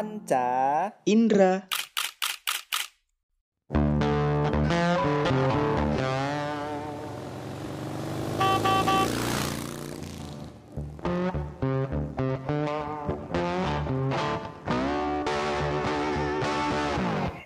[0.00, 1.68] Panca Indra.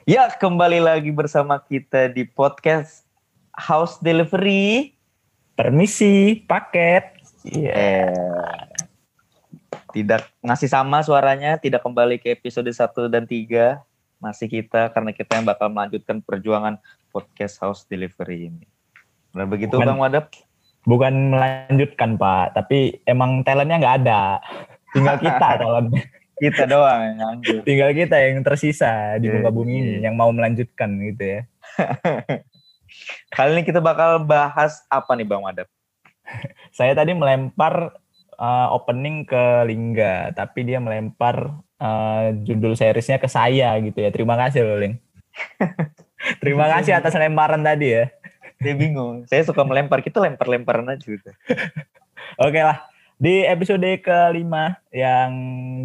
[0.07, 3.03] Ya, kembali lagi bersama kita di podcast
[3.51, 4.95] House Delivery.
[5.59, 7.19] Permisi, paket.
[7.51, 7.75] Iya.
[7.75, 8.44] Eh,
[9.95, 13.79] tidak ngasih sama suaranya, tidak kembali ke episode 1 dan 3.
[14.19, 16.83] Masih kita, karena kita yang bakal melanjutkan perjuangan
[17.15, 18.67] podcast House Delivery ini.
[19.31, 20.35] Benar begitu Bukan- Bang Wadap?
[20.85, 22.59] Bukan melanjutkan, Pak.
[22.59, 24.23] Tapi emang talentnya nggak ada.
[24.93, 25.89] Tinggal kita talent.
[26.35, 27.63] Kita doang yang lanjut.
[27.63, 29.93] Tinggal kita yang tersisa di Iya, muka bumi ini.
[30.03, 30.11] iya.
[30.11, 31.41] Yang mau melanjutkan gitu ya.
[33.35, 35.67] Kali ini kita bakal bahas apa nih Bang Wadap?
[36.77, 37.97] Saya tadi melempar
[38.39, 40.33] uh, opening ke Lingga.
[40.35, 44.11] Tapi dia melempar uh, judul seriesnya ke saya gitu ya.
[44.11, 44.99] Terima kasih loh, Ling.
[46.43, 48.05] Terima kasih atas lemparan tadi ya.
[48.63, 49.29] Saya bingung.
[49.29, 50.01] Saya suka melempar.
[50.01, 51.31] Kita lempar-lemparan aja gitu.
[52.47, 52.89] Oke lah.
[53.15, 55.31] Di episode kelima yang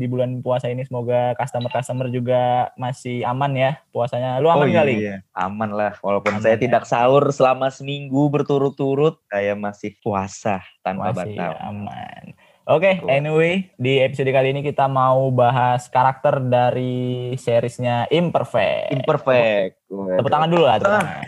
[0.02, 4.42] di bulan puasa ini semoga customer-customer juga masih aman ya puasanya.
[4.42, 4.98] Lu aman oh kali?
[4.98, 5.94] iya, aman lah.
[6.02, 6.66] Walaupun Aman saya ya.
[6.66, 11.54] tidak sahur selama seminggu berturut-turut, saya masih puasa tanpa Masih batal.
[11.70, 12.24] aman.
[12.70, 13.10] Oke, Betul.
[13.10, 18.94] anyway, di episode kali ini kita mau bahas karakter dari seriesnya Imperfect.
[18.94, 19.90] Imperfect.
[19.90, 20.78] Tepuk tangan dulu lah.
[20.78, 21.02] tepuk Ah.
[21.02, 21.26] tangan.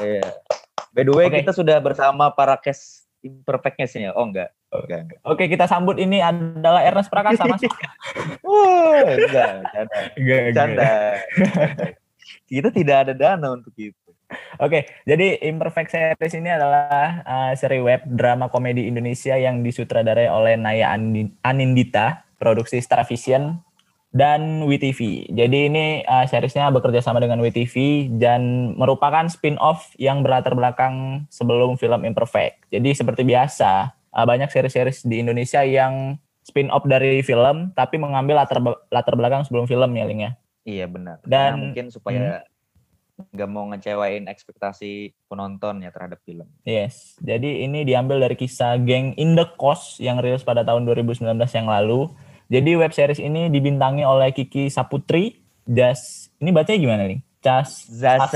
[0.00, 0.24] Iya.
[0.90, 1.44] By the way, Oke.
[1.44, 4.16] kita sudah bersama para case imperfectnya sini ya.
[4.16, 4.48] Oh enggak.
[4.72, 5.20] Enggak, enggak.
[5.28, 7.60] Oke, kita sambut ini adalah Ernest Prakasa, Mas.
[8.40, 9.98] Wah, enggak, canda.
[10.16, 10.90] Enggak, Canda.
[12.48, 14.01] kita tidak ada dana untuk itu.
[14.58, 20.54] Oke, jadi Imperfect Series ini adalah uh, seri web drama komedi Indonesia yang disutradarai oleh
[20.54, 20.92] Naya
[21.42, 23.58] Anindita, produksi Starvision
[24.12, 25.32] dan WeTV.
[25.32, 31.80] Jadi ini uh, seriesnya bekerja sama dengan WeTV dan merupakan spin-off yang berlatar belakang sebelum
[31.80, 32.68] film Imperfect.
[32.68, 38.60] Jadi seperti biasa, uh, banyak seri-series di Indonesia yang spin-off dari film tapi mengambil latar
[38.92, 40.32] latar belakang sebelum film ya, Ling ya.
[40.62, 41.18] Iya benar.
[41.24, 41.40] Dan- Hmm.
[41.40, 42.20] Karena mungkin supaya
[43.28, 44.90] nggak mau ngecewain ekspektasi
[45.24, 46.48] penonton ya terhadap film.
[46.62, 51.22] Yes, jadi ini diambil dari kisah geng In The Coast yang rilis pada tahun 2019
[51.52, 52.10] yang lalu.
[52.46, 57.20] Jadi web series ini dibintangi oleh Kiki Saputri, Jas, ini bacanya gimana nih?
[57.38, 58.28] Cas, Zaza.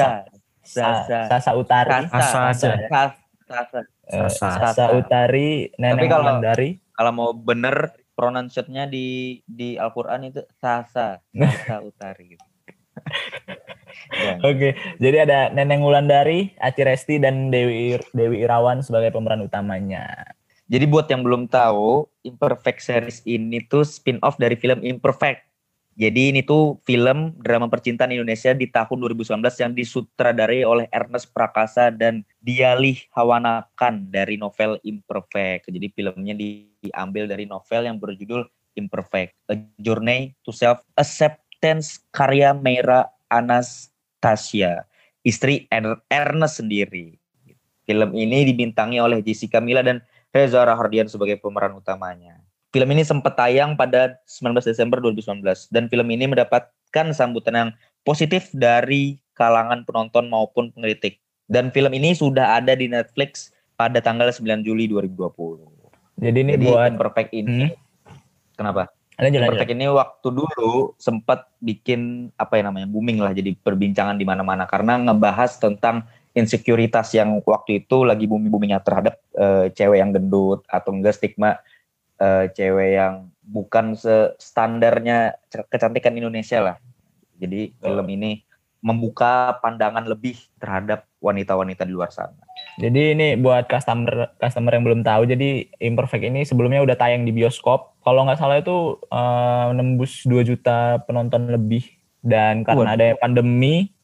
[0.63, 1.21] Sa- Zaza.
[1.29, 2.39] Sasa Utari, Sasa.
[2.49, 2.71] Aja.
[2.81, 3.11] Sasa.
[3.47, 3.79] Sasa.
[4.09, 4.85] eh, Sasa.
[4.93, 11.21] Utari, Neneng kalau- dari Kalau mau bener pronunciate-nya di di Al-Qur'an itu Sasa.
[11.37, 12.45] Sasa Utari gitu.
[14.17, 14.39] Ya.
[14.47, 20.37] Oke, jadi ada Neneng Wulandari, Aci Resti, dan Dewi Dewi Irawan sebagai pemeran utamanya.
[20.67, 25.47] Jadi buat yang belum tahu, Imperfect series ini tuh spin-off dari film Imperfect.
[25.97, 31.89] Jadi ini tuh film drama percintaan Indonesia di tahun 2019 yang disutradarai oleh Ernest Prakasa
[31.89, 35.73] dan Dialih Hawanakan dari novel Imperfect.
[35.73, 38.45] Jadi filmnya di- diambil dari novel yang berjudul
[38.77, 43.09] Imperfect, A Journey to Self-Acceptance karya Meira
[43.39, 44.89] Anastasia,
[45.27, 47.21] istri Er- Ernest sendiri.
[47.87, 50.03] Film ini dibintangi oleh Jessica Mila dan
[50.35, 52.43] Reza Rahardian sebagai pemeran utamanya.
[52.75, 57.71] Film ini sempat tayang pada 19 Desember 2019 dan film ini mendapatkan sambutan yang
[58.03, 61.23] positif dari kalangan penonton maupun pengkritik.
[61.47, 65.77] Dan film ini sudah ada di Netflix pada tanggal 9 Juli 2020.
[66.17, 67.71] Jadi ini Jadi buat Imperfect ini
[68.57, 68.96] kenapa?
[69.17, 69.53] Lanjut, lanjut.
[69.57, 74.69] Imperfect ini waktu dulu sempat bikin apa ya namanya booming lah jadi perbincangan di mana-mana
[74.69, 76.05] karena ngebahas tentang
[76.37, 81.59] insekuritas yang waktu itu lagi booming boomingnya terhadap eh, cewek yang gendut atau enggak stigma
[82.21, 85.35] eh, cewek yang bukan se- standarnya
[85.73, 86.77] kecantikan Indonesia lah.
[87.37, 88.45] Jadi film ini
[88.81, 92.46] membuka pandangan lebih terhadap wanita-wanita di luar sana.
[92.77, 97.33] Jadi ini buat customer customer yang belum tahu, jadi Imperfect ini sebelumnya udah tayang di
[97.33, 97.97] bioskop.
[98.05, 101.85] Kalau nggak salah itu eh, menembus 2 juta penonton lebih.
[102.21, 102.97] Dan karena Waduh.
[102.99, 103.95] ada pandemi,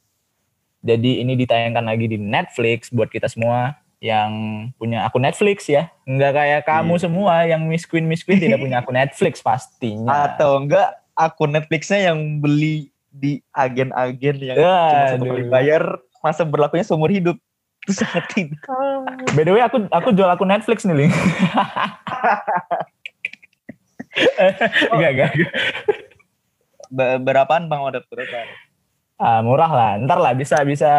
[0.79, 4.31] jadi ini ditayangkan lagi di Netflix buat kita semua yang
[4.79, 5.91] punya akun Netflix ya.
[6.07, 7.03] Nggak kayak kamu Iya.
[7.03, 10.27] semua yang Miss Queen Miss Queen tidak punya akun Netflix pastinya.
[10.27, 15.31] Atau enggak akun Netflixnya yang beli di agen-agen yang Ya, cuma satu aduh.
[15.37, 15.83] kali bayar
[16.19, 17.37] masa berlakunya seumur hidup
[17.83, 18.63] itu sangat tidak
[19.33, 21.13] By the way aku aku jual akun Netflix nih, Ling.
[24.93, 25.31] Enggak, enggak.
[26.93, 28.45] Be- berapaan bang Wadat berapa
[29.17, 29.91] Ah, murah lah.
[29.99, 30.91] Ntar lah bisa bisa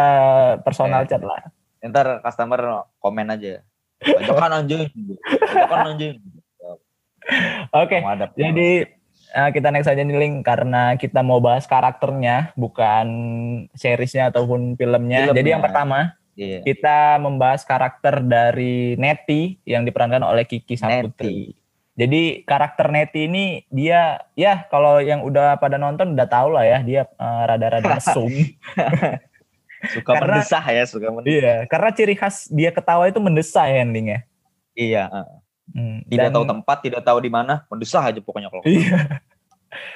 [0.62, 1.08] personal Eh.
[1.08, 1.40] chat lah.
[1.84, 3.60] ntar customer komen aja
[4.00, 4.88] bajakan anjing
[5.28, 6.16] bajakan anjing
[7.76, 8.00] Oke.
[8.00, 8.32] Wadap.
[8.36, 8.88] Jadi
[9.32, 13.08] uh, kita next aja nih Link karena kita mau bahas karakternya bukan
[13.74, 15.28] seriesnya ataupun filmnya.
[15.28, 15.36] Filmnya.
[15.36, 16.66] Jadi yang pertama Iya.
[16.66, 21.54] kita membahas karakter dari Neti yang diperankan oleh Kiki Saputri.
[21.94, 26.82] Jadi karakter Neti ini dia ya kalau yang udah pada nonton udah tahu lah ya
[26.82, 28.34] dia uh, rada-rada mesum.
[29.94, 31.36] Suka Karena- mendesah ya, suka mendesah.
[31.38, 34.24] iya, karena ciri khas dia ketawa itu mendesah ya endingnya.
[34.74, 35.12] Iya.
[35.70, 38.64] Hmm, tidak dan- tahu tempat, tidak tahu di mana, mendesah aja pokoknya kalau.
[38.74, 39.22] Iya.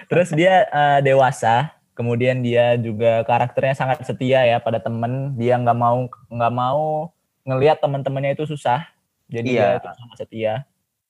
[0.10, 5.34] Terus dia eh, dewasa, kemudian dia juga karakternya sangat setia ya pada temen.
[5.34, 7.10] Dia nggak mau nggak mau
[7.42, 8.86] ngelihat teman-temannya itu susah.
[9.28, 9.82] Jadi Iya.
[9.82, 10.54] dia itu sangat setia.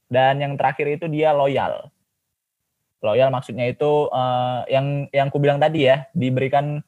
[0.07, 1.91] Dan yang terakhir itu dia loyal.
[3.03, 6.79] Loyal maksudnya itu eh, yang yang ku bilang tadi ya, diberikan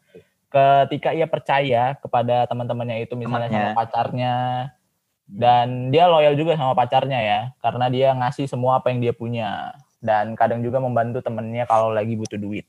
[0.49, 3.69] ketika ia percaya kepada teman-temannya itu misalnya Temannya.
[3.69, 4.35] sama pacarnya
[5.29, 9.77] dan dia loyal juga sama pacarnya ya karena dia ngasih semua apa yang dia punya
[10.01, 12.65] dan kadang juga membantu temennya kalau lagi butuh duit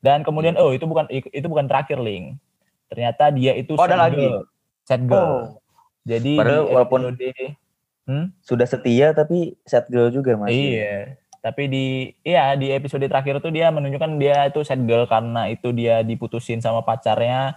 [0.00, 2.36] dan kemudian oh itu bukan itu bukan terakhir link
[2.88, 4.26] ternyata dia itu Oh, ada lagi?
[4.82, 5.22] sad girl.
[5.22, 5.42] Oh,
[6.02, 7.52] jadi Padahal di walaupun- episode-
[8.42, 10.56] sudah setia tapi sad girl juga masih.
[10.74, 11.14] iya.
[11.38, 11.84] Tapi di
[12.20, 16.58] iya di episode terakhir tuh dia menunjukkan dia itu sad girl karena itu dia diputusin
[16.58, 17.56] sama pacarnya.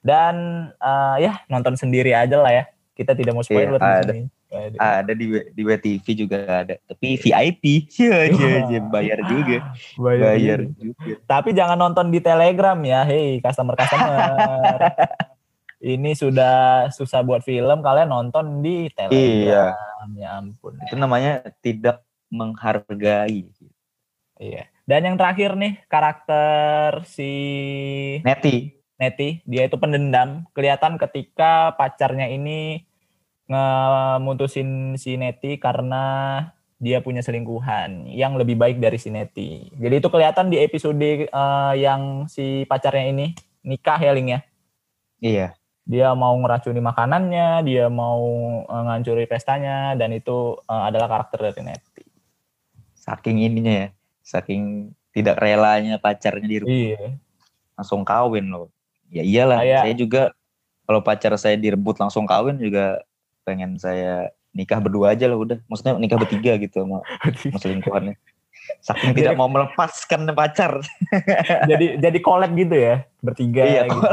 [0.00, 0.34] Dan
[0.74, 2.64] eh, ya nonton sendiri aja lah ya.
[2.96, 4.12] Kita tidak mau spoiler Iya, di ada.
[4.50, 5.06] Ada.
[5.06, 6.74] Ada di di WTV juga ada.
[6.90, 9.70] Tapi VIP, iya iya iya, bayar juga.
[9.94, 11.14] Bayar juga.
[11.22, 14.18] Tapi jangan nonton di Telegram ya, hei customer customer.
[15.80, 20.08] Ini sudah susah buat film, kalian nonton di Iya, Telegram.
[20.12, 20.76] Ya ampun.
[20.76, 23.48] itu namanya tidak menghargai.
[24.36, 24.68] Iya.
[24.84, 27.30] Dan yang terakhir nih karakter si
[28.26, 28.76] Neti.
[29.00, 30.44] Neti, dia itu pendendam.
[30.52, 32.84] Kelihatan ketika pacarnya ini
[33.50, 36.02] ngemutusin si Neti karena
[36.80, 39.68] dia punya selingkuhan yang lebih baik dari si Neti.
[39.74, 43.34] Jadi itu kelihatan di episode eh, yang si pacarnya ini
[43.66, 44.40] nikah ya Ling ya.
[45.20, 45.48] Iya.
[45.84, 48.22] Dia mau ngeracuni makanannya, dia mau
[48.64, 52.06] eh, ngancuri pestanya dan itu eh, adalah karakter dari Neti.
[52.96, 53.88] Saking ininya ya.
[54.22, 57.18] Saking tidak relanya pacarnya direbut Iya.
[57.74, 58.70] langsung kawin loh.
[59.10, 60.22] Ya iyalah, Kayak- saya juga
[60.86, 63.02] kalau pacar saya direbut langsung kawin juga
[63.50, 65.58] pengen saya nikah berdua aja lah udah.
[65.66, 67.02] Maksudnya nikah bertiga gitu sama,
[67.34, 68.14] sama selingkuhannya.
[68.78, 70.78] Saking tidak mau melepaskan pacar.
[71.70, 74.10] jadi jadi collab gitu ya, bertiga Iya, gitu.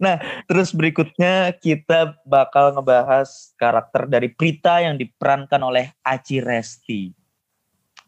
[0.48, 7.16] Terus berikutnya kita bakal ngebahas karakter dari Prita yang diperankan oleh Aci Resti.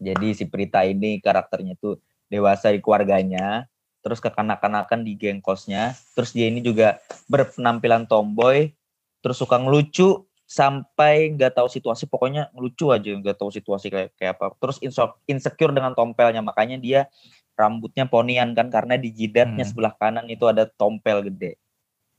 [0.03, 1.97] Jadi si Prita ini karakternya tuh
[2.27, 3.71] dewasa di keluarganya,
[4.03, 6.99] terus kekanak-kanakan di geng kosnya, terus dia ini juga
[7.31, 8.75] berpenampilan tomboy,
[9.23, 14.37] terus suka ngelucu sampai nggak tahu situasi, pokoknya ngelucu aja, nggak tahu situasi kayak kayak
[14.37, 14.53] apa.
[14.61, 14.77] Terus
[15.25, 17.09] insecure dengan tompelnya, makanya dia
[17.57, 19.71] rambutnya ponian kan karena di jidatnya Hmm.
[19.73, 21.57] sebelah kanan itu ada tompel gede.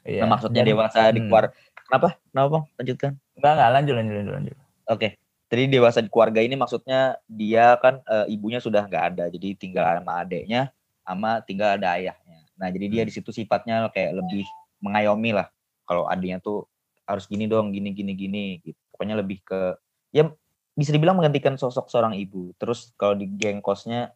[0.02, 0.26] Iya.
[0.26, 1.28] Nah, maksudnya Dan- dewasa di hmm.
[1.30, 1.46] keluar.
[1.86, 2.10] Kenapa?
[2.32, 2.66] Kenapa, Bang?
[2.80, 3.12] Lanjutkan.
[3.38, 4.58] Enggak, enggak, lanjut, lanjut, lanjut, lanjut.
[4.90, 5.10] Oke.
[5.54, 9.86] Jadi dewasa di keluarga ini maksudnya dia kan eh, ibunya sudah nggak ada, jadi tinggal
[10.02, 10.74] sama adeknya,
[11.06, 12.42] sama tinggal ada ayahnya.
[12.58, 14.50] Nah, jadi dia di situ sifatnya kayak lebih
[14.82, 15.54] mengayomi lah.
[15.86, 16.66] Kalau adiknya tuh
[17.04, 18.46] harus gini dong, gini gini gini.
[18.62, 18.80] Gitu.
[18.92, 19.76] Pokoknya lebih ke
[20.14, 20.30] ya
[20.74, 22.54] bisa dibilang menggantikan sosok seorang ibu.
[22.58, 24.14] Terus kalau di geng kosnya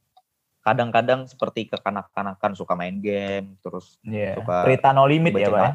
[0.62, 4.36] kadang-kadang seperti kekanak-kanakan suka main game, terus Iya.
[4.36, 5.62] Suka Prita No Limit ya, baca Pak.
[5.64, 5.72] ya?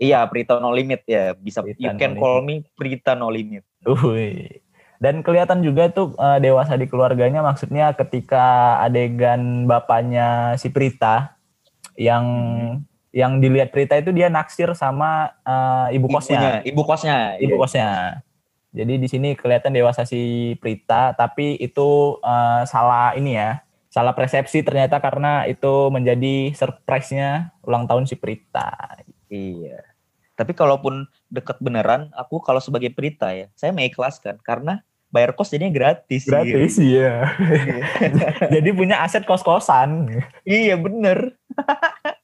[0.00, 1.34] Iya, Prita No Limit ya.
[1.34, 3.66] Bisa Prita you No can call me Prita No Limit.
[3.82, 4.62] Uhuy.
[5.00, 11.34] Dan kelihatan juga tuh eh, dewasa di keluarganya maksudnya ketika adegan bapaknya si Prita
[11.96, 12.89] yang Hmm.
[13.10, 17.18] Yang dilihat Prita itu dia naksir sama eh, ibu kosnya, Ibunya, ibu kosnya.
[17.42, 17.60] ibu iya.
[17.60, 17.90] kosnya.
[18.70, 23.62] Jadi di sini kelihatan dewasa si Prita tapi itu eh, salah ini ya.
[23.90, 28.70] Salah persepsi ternyata karena itu menjadi surprise-nya ulang tahun si Prita.
[29.26, 29.82] Iya.
[30.38, 35.74] Tapi kalaupun deket beneran, aku kalau sebagai Prita ya, saya mengikhlaskan karena bayar kos jadinya
[35.74, 36.22] gratis.
[36.22, 37.34] Gratis iya.
[37.34, 37.82] Iya,
[38.54, 40.06] Jadi punya aset kos-kosan.
[40.46, 41.34] iya bener.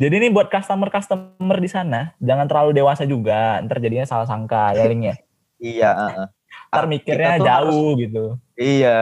[0.00, 4.88] Jadi ini buat customer-customer di sana, jangan terlalu dewasa juga, ntar jadinya salah sangka ya
[4.88, 5.14] Ling ya.
[5.60, 5.90] Iya.
[5.92, 6.26] heeh.
[6.72, 8.24] Ntar Ah, mikirnya jauh harus- gitu.
[8.56, 8.98] iya.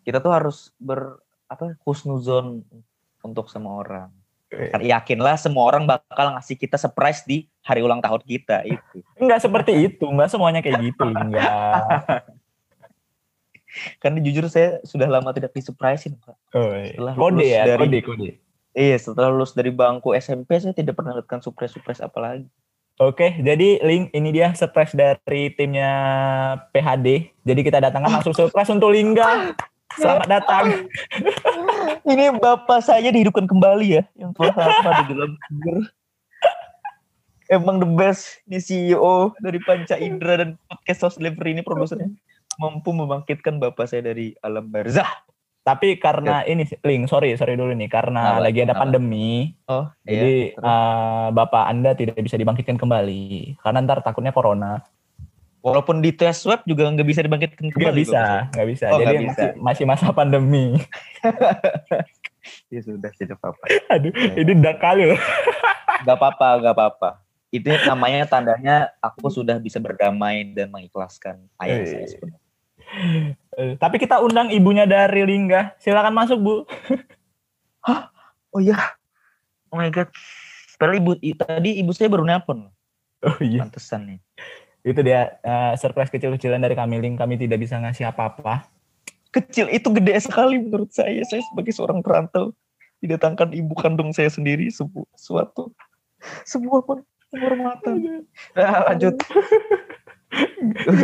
[0.00, 2.64] Kita tuh harus ber apa husnuzon
[3.20, 4.08] untuk semua orang.
[4.48, 9.00] Kan yakinlah semua orang bakal ngasih kita surprise di hari ulang tahun kita itu.
[9.16, 11.44] Enggak seperti itu, enggak semuanya kayak gitu, enggak.
[14.00, 16.36] Karena jujur saya sudah lama tidak disurprisein, Pak.
[16.52, 18.30] Setelah Kode lulus ya, dari- kode, kode.
[18.72, 22.48] Iya, setelah lulus dari bangku SMP saya tidak pernah mendapatkan surprise-surprise apa lagi.
[23.00, 25.90] Oke, jadi link ini dia surprise dari timnya
[26.72, 27.32] PHD.
[27.44, 29.56] Jadi kita datangkan langsung surprise untuk Lingga.
[29.96, 30.88] Selamat datang.
[32.12, 35.76] ini bapak saya dihidupkan kembali ya, yang telah lama di dalam kubur.
[37.52, 42.08] Emang the best ini CEO dari Panca Indra dan podcast House Delivery ini produsernya
[42.56, 45.08] mampu membangkitkan bapak saya dari alam barzah.
[45.62, 48.42] Tapi karena ini link, sorry, sorry dulu nih, karena Kenapa?
[48.42, 48.82] lagi ada Kenapa?
[48.82, 49.30] pandemi,
[49.64, 54.82] Oh, jadi eh, bapak anda tidak bisa dibangkitkan kembali, karena ntar takutnya corona.
[55.62, 57.78] walaupun di tes web juga nggak bisa dibangkitkan kembali.
[57.80, 58.86] Nggak bisa, nggak bisa.
[58.88, 59.30] Oh, jadi bisa.
[59.30, 60.66] masih masih masa pandemi.
[62.66, 63.70] Ya sudah, tidak apa-apa.
[63.88, 65.20] Aduh, ini dark kali loh.
[66.02, 67.10] Gak apa-apa, gak apa-apa.
[67.48, 71.86] Itu namanya tandanya aku sudah bisa berdamai dan mengikhlaskan ayah Eh.
[71.86, 72.40] saya sebenarnya.
[73.58, 75.76] Eh, Tapi kita undang ibunya dari Lingga.
[75.76, 76.54] Silakan masuk bu.
[78.52, 78.76] Oh iya.
[79.72, 80.12] Oh my god.
[80.76, 82.68] Padahal ibu tadi ibu saya baru nelpon.
[83.24, 83.64] Oh iya.
[83.64, 84.18] Pantesan nih.
[84.84, 87.16] Itu dia eh, surprise kecil-kecilan dari kami Ling.
[87.16, 88.68] Kami tidak bisa ngasih apa-apa.
[89.32, 91.24] Kecil itu gede sekali menurut saya.
[91.24, 92.52] Saya sebagai seorang perantau
[93.00, 95.72] didatangkan ibu kandung saya sendiri sebu suatu
[96.44, 96.98] sebuah pun
[97.32, 98.28] penghormatan.
[98.52, 99.16] Nah, lanjut.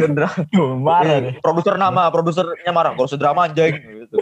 [0.08, 2.92] Dra- Tuh, marah Eh, produser nama, produsernya marah.
[2.92, 4.16] Kalau drama anjing gitu.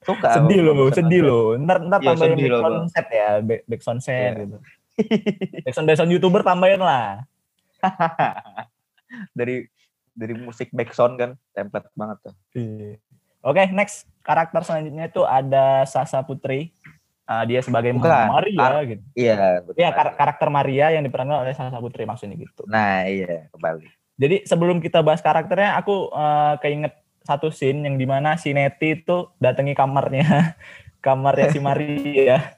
[0.00, 0.40] Suka.
[0.40, 1.46] Sedih loh, sedih loh.
[1.54, 4.40] Ntar, ntar Iya, tambahin loh, background set ya, back, background set Iya.
[4.42, 4.56] gitu.
[5.86, 7.22] background youtuber tambahin lah.
[9.32, 9.66] dari
[10.10, 12.34] dari musik backsound kan template banget tuh.
[12.54, 12.98] Iya.
[13.40, 16.74] Oke, next karakter selanjutnya itu ada Sasa Putri.
[17.24, 19.04] Ah, dia sebagai Bukan, Maria Kar- gitu.
[19.14, 19.78] Iya, betul.
[19.78, 22.66] Iya, kar- karakter Maria yang diperankan oleh Sasa Putri maksudnya gitu.
[22.66, 23.86] Nah, iya, kembali.
[24.20, 26.92] Jadi sebelum kita bahas karakternya, aku eh, keinget
[27.24, 30.56] satu scene yang di mana si Neti itu datangi kamarnya,
[31.04, 32.52] kamarnya si Maria.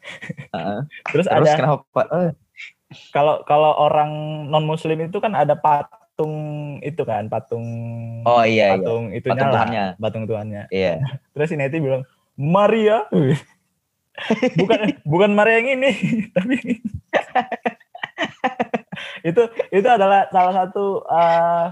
[0.50, 0.80] Heeh.
[1.14, 2.02] Terus, Terus ada kenapa?
[2.10, 2.30] Eh,
[3.14, 4.10] kalau kalau orang
[4.50, 6.34] non Muslim itu kan ada patung
[6.82, 7.64] itu kan, patung
[8.26, 8.82] Oh iya, iya.
[8.82, 9.84] patung itunya Patung lah, Tuhannya.
[10.02, 10.62] patung Tuhannya.
[10.74, 10.94] Iya.
[11.38, 12.02] Terus si Neti bilang
[12.34, 13.06] Maria,
[14.58, 15.90] bukan bukan Maria yang ini,
[16.34, 16.82] tapi.
[19.22, 21.66] Itu itu adalah salah satu eh,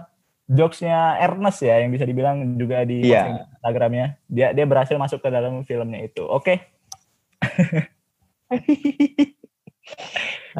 [0.50, 4.06] jokesnya Ernest ya yang bisa dibilang juga di posting Instagramnya.
[4.26, 6.26] Dia dia berhasil masuk ke dalam filmnya itu.
[6.26, 6.58] Oke,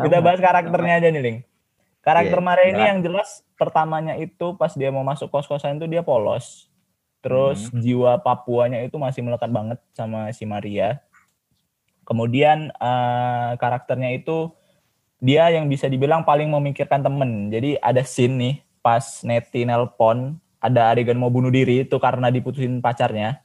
[0.04, 1.38] kita bahas karakternya aja nih, Ling.
[2.00, 6.00] Karakter Iya, Maria ini yang jelas pertamanya itu pas dia mau masuk kos-kosan itu dia
[6.00, 6.70] polos.
[7.20, 7.84] Terus Hmm.
[7.84, 11.04] jiwa Papuanya itu masih melekat banget sama si Maria.
[12.08, 14.48] Kemudian eh, karakternya itu
[15.20, 17.52] dia yang bisa dibilang paling memikirkan temen.
[17.52, 22.80] Jadi ada scene nih pas Neti nelpon ada adegan mau bunuh diri itu karena diputusin
[22.84, 23.40] pacarnya.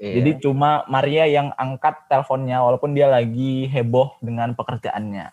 [0.00, 0.20] Iya.
[0.20, 5.28] Jadi cuma Maria yang angkat teleponnya walaupun dia lagi heboh dengan pekerjaannya.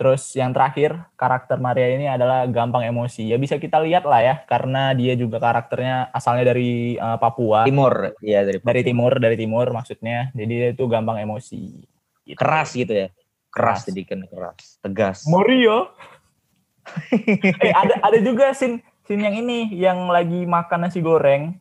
[0.00, 3.28] Terus yang terakhir karakter Maria ini adalah gampang emosi.
[3.28, 8.16] Ya bisa kita lihat lah ya karena dia juga karakternya asalnya dari eh, Papua, timur,
[8.24, 10.32] iya dari dari timur, dari timur maksudnya.
[10.32, 11.84] Jadi dia itu gampang emosi.
[12.24, 12.36] Gitu.
[12.40, 13.08] keras gitu ya.
[13.50, 13.86] Keras.
[13.86, 15.18] Jadi kan keras, tegas.
[15.26, 15.90] Maria.
[17.66, 21.60] eh ada ada juga scene scene yang ini yang lagi makan nasi goreng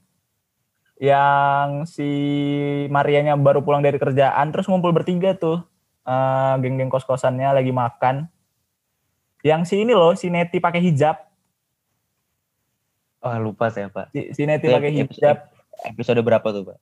[0.98, 2.08] yang si
[2.90, 5.62] Marianya baru pulang dari kerjaan terus ngumpul bertiga tuh
[6.08, 8.26] eh, geng-geng kos-kosannya lagi makan
[9.46, 11.28] yang si ini loh si Neti pakai hijab
[13.20, 14.16] Oh, lupa saya, Pak.
[14.16, 15.52] si, si Neti pakai hijab
[15.84, 16.80] Episode berapa tuh, Pak?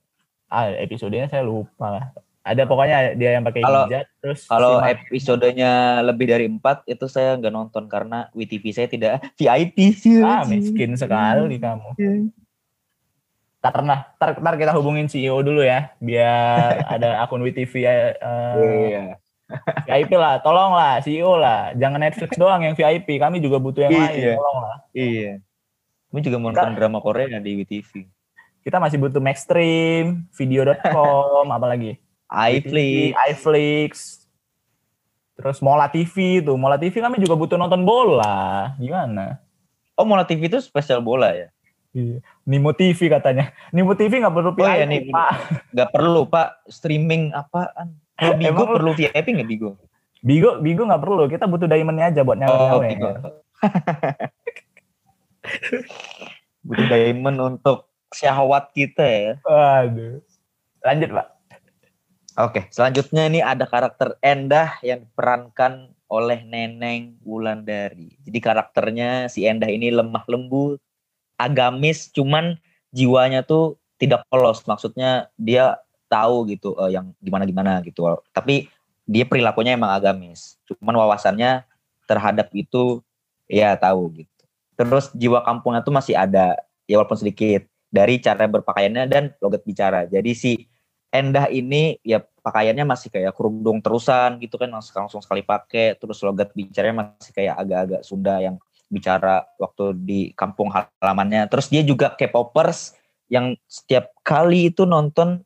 [0.47, 2.05] ah episodenya saya lupa lah
[2.47, 7.35] ada pokoknya dia yang pakai Kalau- hijab terus Kalau episodenya lebih dari empat itu saya
[7.35, 10.19] nggak nonton karena WTV saya tidak VIP sih.
[10.19, 11.89] ah miskin sekali kamu
[13.57, 18.55] karena ntar, ntar kita hubungin CEO dulu ya biar ada akun WTV ya, eh,
[18.87, 19.03] Iya.
[19.83, 23.95] VIP lah tolong lah CEO lah jangan Netflix doang yang VIP kami juga butuh yang
[23.95, 24.33] lain Iya.
[24.35, 25.31] tolong lah Iya.
[26.07, 28.07] Gue juga mau nonton drama Korea di WTV.
[28.63, 33.11] kita masih butuh Maxstream video.com apalagi iFlix.
[33.25, 33.91] iFlix
[35.33, 39.37] terus Mola TV tuh Mola TV kami juga butuh nonton bola gimana
[39.93, 41.49] Oh, Mola TV itu spesial bola ya?
[42.43, 45.11] Nimo TV katanya Nimo TV nggak perlu Oh iya, VIP, Nimo.
[45.11, 45.29] Pak
[45.71, 46.47] Gak perlu, Pak.
[46.67, 47.97] Streaming apaan?
[48.13, 49.69] Kalau Bigo Emang lu- perlu VIP nggak Bigo?
[50.19, 53.09] Bigo Bigo nggak perlu kita butuh diamondnya aja buat Oh, nyawa Bigo.
[56.61, 59.31] Butuh diamond untuk syahwat kita ya.
[59.41, 60.19] Waduh.
[60.83, 61.27] Lanjut, Pak.
[62.37, 68.13] Oke, selanjutnya ini ada karakter Endah yang diperankan oleh Neneng Wulandari.
[68.21, 70.77] Jadi karakternya si Endah ini lemah lembut,
[71.41, 72.61] agamis, cuman
[72.93, 74.61] jiwanya tuh tidak polos.
[74.69, 75.81] Maksudnya dia
[76.13, 78.05] tahu gitu eh, yang gimana gimana gitu.
[78.29, 78.69] Tapi
[79.09, 80.61] dia perilakunya emang agamis.
[80.69, 81.65] Cuman wawasannya
[82.05, 83.01] terhadap itu
[83.49, 84.43] ya tahu gitu.
[84.77, 86.53] Terus jiwa kampungnya tuh masih ada
[86.85, 90.05] ya walaupun sedikit dari cara berpakaiannya dan logat bicara.
[90.05, 90.51] Jadi si
[91.17, 96.21] Endah ini ya pakaiannya masih kayak kerudung terusan gitu kan langsung, langsung sekali pakai terus
[96.21, 101.49] logat bicaranya masih kayak agak-agak Sunda yang bicara waktu di kampung halamannya.
[101.49, 102.93] Terus dia juga K-popers
[103.33, 105.41] yang setiap kali itu nonton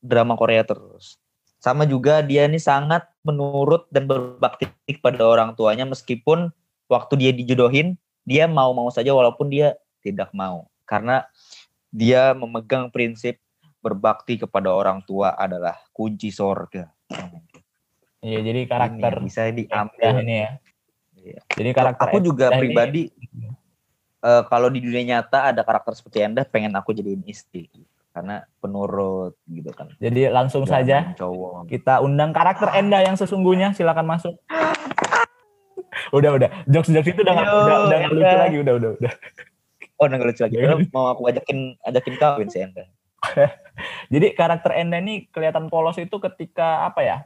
[0.00, 1.20] drama Korea terus.
[1.60, 4.70] Sama juga dia ini sangat menurut dan berbakti
[5.04, 6.50] pada orang tuanya meskipun
[6.86, 11.26] waktu dia dijodohin dia mau-mau saja walaupun dia tidak mau karena
[11.90, 13.38] dia memegang prinsip
[13.86, 16.90] berbakti kepada orang tua adalah kunci sorga.
[18.18, 20.50] Iya, jadi karakter ini bisa diambil ini ya.
[21.14, 21.40] Iya.
[21.54, 23.46] Jadi karakter aku juga pribadi ini,
[24.26, 27.70] uh, kalau di dunia nyata ada karakter seperti Anda pengen aku jadiin istri
[28.10, 29.92] karena penurut gitu kan.
[30.02, 31.70] Jadi langsung Jangan saja cowok.
[31.70, 34.34] kita undang karakter Enda yang sesungguhnya, silakan masuk.
[36.10, 38.42] udah udah, jokes jokes itu udah nggak- Ayo, udah udah lucu Enda.
[38.42, 39.12] lagi, udah udah udah.
[39.96, 40.56] Oh, nggak lucu lagi.
[40.94, 42.84] Mau aku ajakin ajakin kawin sih Anda.
[44.12, 47.16] Jadi karakter Enda ini kelihatan polos itu ketika apa ya?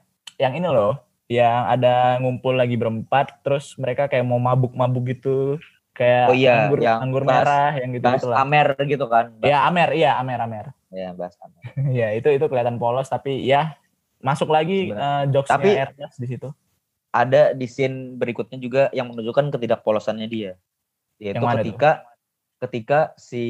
[0.40, 0.92] Yang ini loh,
[1.30, 5.60] yang ada ngumpul lagi berempat, terus mereka kayak mau mabuk-mabuk gitu,
[5.94, 8.36] kayak Oh iya, anggur, yang anggur bahas- merah, yang gitu gitu lah.
[8.42, 9.26] Amer gitu kan.
[9.44, 10.66] Ya Amer, iya Amer Amer.
[10.90, 11.62] Ya, bahas Amer.
[11.98, 13.76] ya itu itu kelihatan polos, tapi ya
[14.20, 16.48] masuk lagi uh, jokesnya Tapi- Ernest di situ.
[17.10, 20.54] Ada di scene berikutnya juga yang menunjukkan ketidakpolosannya dia.
[21.18, 21.58] Yaitu Yang tuh?
[21.58, 21.90] ketika
[22.60, 23.44] ketika si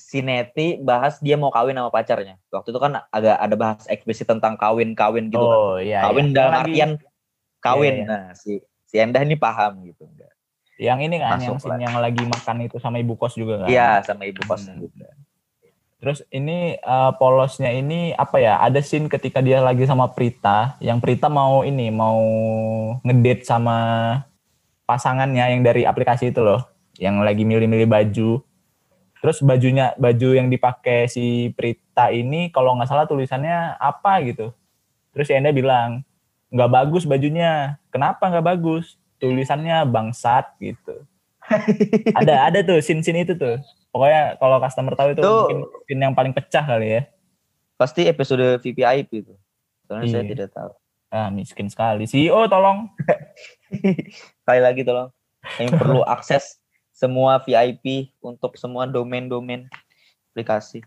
[0.00, 2.40] si Neti bahas dia mau kawin sama pacarnya.
[2.48, 5.58] Waktu itu kan agak ada bahas eksplisit tentang kawin-kawin gitu kan.
[5.60, 6.00] oh iya.
[6.08, 6.34] kawin iya.
[6.34, 6.90] dalam lagi- artian
[7.60, 7.94] kawin.
[7.94, 8.08] Iya, iya.
[8.08, 8.52] Nah, si
[8.88, 10.32] si Endah ini paham gitu enggak.
[10.80, 13.68] Yang ini kan, yang yang lagi makan itu sama ibu kos juga kan.
[13.68, 14.88] Iya, sama ibu kosnya Hmm.
[14.88, 15.12] juga.
[16.00, 18.56] Terus ini uh, polosnya ini apa ya?
[18.56, 22.16] Ada scene ketika dia lagi sama Prita, yang Prita mau ini mau
[23.04, 23.76] ngedate sama
[24.88, 26.64] pasangannya yang dari aplikasi itu loh,
[26.96, 28.40] yang lagi milih-milih baju.
[29.20, 34.56] Terus bajunya baju yang dipakai si Prita ini kalau nggak salah tulisannya apa gitu.
[35.12, 36.00] Terus si Enda bilang
[36.48, 37.76] nggak bagus bajunya.
[37.92, 38.96] Kenapa nggak bagus?
[39.20, 41.04] Tulisannya bangsat gitu.
[42.14, 43.60] ada ada tuh scene-scene itu tuh.
[43.90, 45.50] Pokoknya kalau customer tahu itu Tuh.
[45.50, 47.02] mungkin scene yang paling pecah kali ya.
[47.74, 49.34] Pasti episode VVIP itu.
[49.84, 50.30] Soalnya saya Iya.
[50.30, 50.72] tidak tahu.
[51.10, 52.06] Ah, miskin sekali.
[52.06, 52.86] CEO tolong.
[54.40, 55.10] Sekali lagi tolong.
[55.42, 56.59] Kami perlu akses
[57.00, 59.64] semua VIP untuk semua domain-domain
[60.36, 60.84] aplikasi.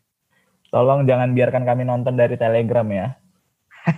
[0.69, 3.17] Tolong jangan biarkan kami nonton dari Telegram ya.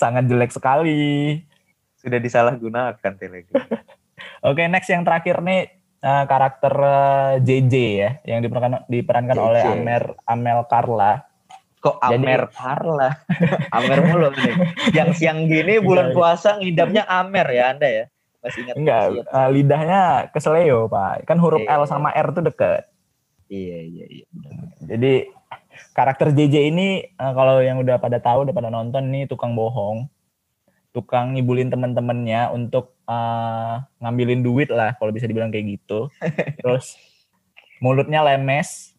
[0.00, 1.40] Sangat jelek sekali.
[1.96, 3.64] Sudah disalahgunakan Telegram.
[4.48, 5.72] Oke, next yang terakhir nih
[6.04, 9.44] eh, karakter eh, JJ ya, yang diperankan diperankan JJ.
[9.44, 11.24] oleh Amer Amel Carla.
[11.80, 13.10] Kok Jadi- Amer Carla?
[13.80, 14.52] Amer mulu nih.
[14.92, 16.16] Yang siang gini bulan iya.
[16.16, 18.04] puasa ngidamnya Amer ya Anda ya?
[18.40, 18.74] Masih ingat?
[18.76, 19.34] Enggak, masih ingat.
[19.36, 20.00] eh, lidahnya
[20.32, 21.28] keseleo, Pak.
[21.28, 21.76] Kan huruf Iya.
[21.76, 22.88] L sama R tuh deket.
[23.46, 24.26] Iya, iya, iya.
[24.80, 25.12] Jadi
[25.92, 30.06] karakter JJ ini eh, kalau yang udah pada tahu, udah pada nonton nih tukang bohong,
[30.90, 36.08] tukang ngibulin teman-temannya untuk eh, ngambilin duit lah kalau bisa dibilang kayak gitu.
[36.62, 36.96] Terus
[37.78, 38.94] mulutnya lemes.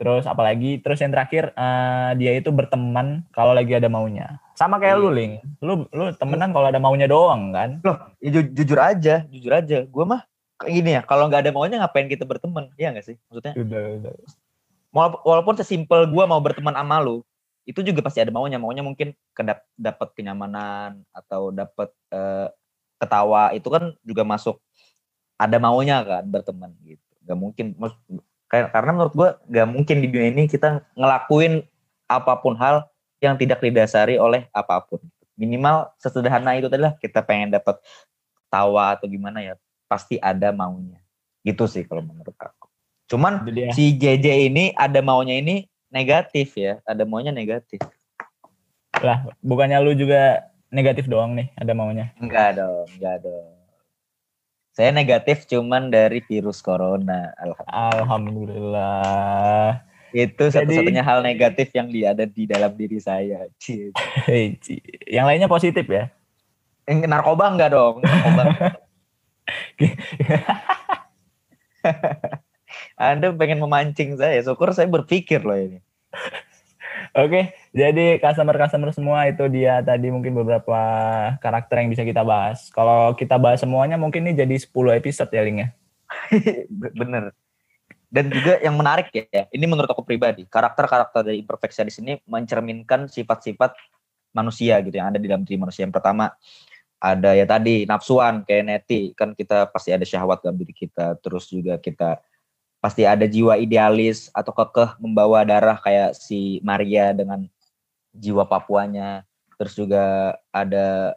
[0.00, 4.40] Terus apalagi terus yang terakhir eh, dia itu berteman kalau lagi ada maunya.
[4.60, 5.16] Sama kayak lu, Iya.
[5.16, 5.32] Ling.
[5.64, 7.80] Lu lu temenan kalau ada maunya doang kan?
[7.80, 9.88] Loh, ya ju- jujur aja, jujur aja.
[9.88, 10.28] Gue mah
[10.60, 12.68] kayak gini ya, kalau nggak ada maunya ngapain kita berteman?
[12.76, 13.16] Iya nggak sih?
[13.32, 14.12] Maksudnya, Udah, udah.
[14.92, 17.24] wala- walaupun sesimpel gue mau berteman sama lu,
[17.64, 18.60] itu juga pasti ada maunya.
[18.60, 22.52] Maunya mungkin kedap dapat kenyamanan atau dapat eh,
[23.00, 23.56] ketawa.
[23.56, 24.60] Itu kan juga masuk
[25.40, 27.00] ada maunya kan berteman gitu.
[27.24, 27.72] Gak mungkin,
[28.52, 31.64] karena menurut gue gak mungkin di dunia ini kita ngelakuin
[32.12, 32.84] apa pun hal
[33.20, 35.00] yang tidak didasari oleh apa pun.
[35.36, 37.80] Minimal sesederhana itu adalah kita pengen dapat
[38.48, 39.54] tawa atau gimana ya,
[39.88, 41.00] pasti ada maunya.
[41.44, 42.68] Gitu sih kalau menurut aku.
[43.08, 47.80] Cuman si JJ ini ada maunya ini negatif ya, ada maunya negatif.
[49.00, 52.12] lah bukannya lu juga negatif doang nih ada maunya.
[52.20, 53.56] Enggak dong, enggak dong.
[54.76, 57.32] Saya negatif cuman dari virus corona.
[57.40, 57.96] Alhamdulillah.
[57.96, 59.89] Alhamdulillah.
[60.10, 63.46] Itu satu-satunya hal negatif yang di- ada di dalam diri saya.
[65.06, 66.10] Yang lainnya positif ya?
[66.86, 68.02] Eh, Narkoba enggak dong?
[68.02, 68.42] Narkoba.
[73.00, 75.80] Anda pengen memancing saya, syukur saya berpikir loh ini.
[77.10, 80.78] Oke, jadi customer-customer semua itu dia tadi mungkin beberapa
[81.42, 82.70] karakter yang bisa kita bahas.
[82.70, 85.68] Kalau kita bahas semuanya mungkin ini jadi 10 episode ya Ling ya.
[86.70, 87.34] Be- Bener.
[88.10, 93.06] Dan juga yang menarik ya, ini menurut aku pribadi, karakter-karakter dari Imperfect Series ini mencerminkan
[93.06, 93.78] sifat-sifat
[94.34, 95.86] manusia gitu yang ada di dalam diri manusia.
[95.86, 96.34] Yang pertama,
[97.00, 101.16] ada ya tadi nafsuan kayak Neti kan kita pasti ada syahwat dalam diri kita.
[101.22, 102.18] Terus juga kita
[102.82, 107.46] pasti ada jiwa idealis atau kekeh membawa darah kayak si Maria dengan
[108.10, 109.22] jiwa Papuanya.
[109.54, 111.14] Terus juga ada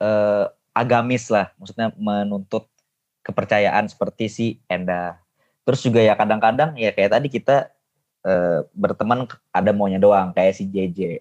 [0.00, 2.64] eh, agamis lah maksudnya menuntut
[3.22, 5.20] kepercayaan seperti si Enda
[5.68, 7.68] terus juga ya kadang-kadang ya kayak tadi kita
[8.24, 11.20] eh, berteman ada maunya doang kayak si JJ